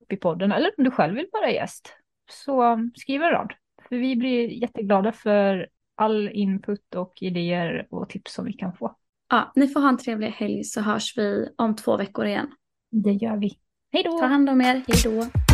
i 0.10 0.16
podden 0.16 0.52
eller 0.52 0.72
om 0.78 0.84
du 0.84 0.92
själv 0.92 1.16
vill 1.16 1.28
vara 1.32 1.52
gäst 1.52 1.94
så 2.32 2.90
skriv 2.96 3.22
en 3.22 3.30
rad. 3.30 3.54
För 3.90 3.96
vi 3.96 4.16
blir 4.16 4.50
jätteglada 4.50 5.12
för 5.12 5.68
all 5.96 6.30
input 6.30 6.96
och 6.96 7.14
idéer 7.22 7.88
och 7.90 8.10
tips 8.10 8.34
som 8.34 8.46
vi 8.46 8.54
kan 8.54 8.74
få. 8.74 8.96
Ja, 9.30 9.52
ni 9.56 9.68
får 9.68 9.80
ha 9.80 9.90
en 9.90 9.98
trevlig 9.98 10.28
helg 10.28 10.64
så 10.64 10.82
hörs 10.82 11.18
vi 11.18 11.50
om 11.56 11.76
två 11.76 11.98
veckor 11.98 12.26
igen. 12.26 12.52
Det 12.92 13.12
gör 13.12 13.38
vi. 13.38 13.58
Hej 13.92 14.04
då! 14.04 14.20
Ta 14.20 14.26
hand 14.26 14.50
om 14.50 14.62
er, 14.62 14.84
hej 14.88 15.02
då! 15.04 15.45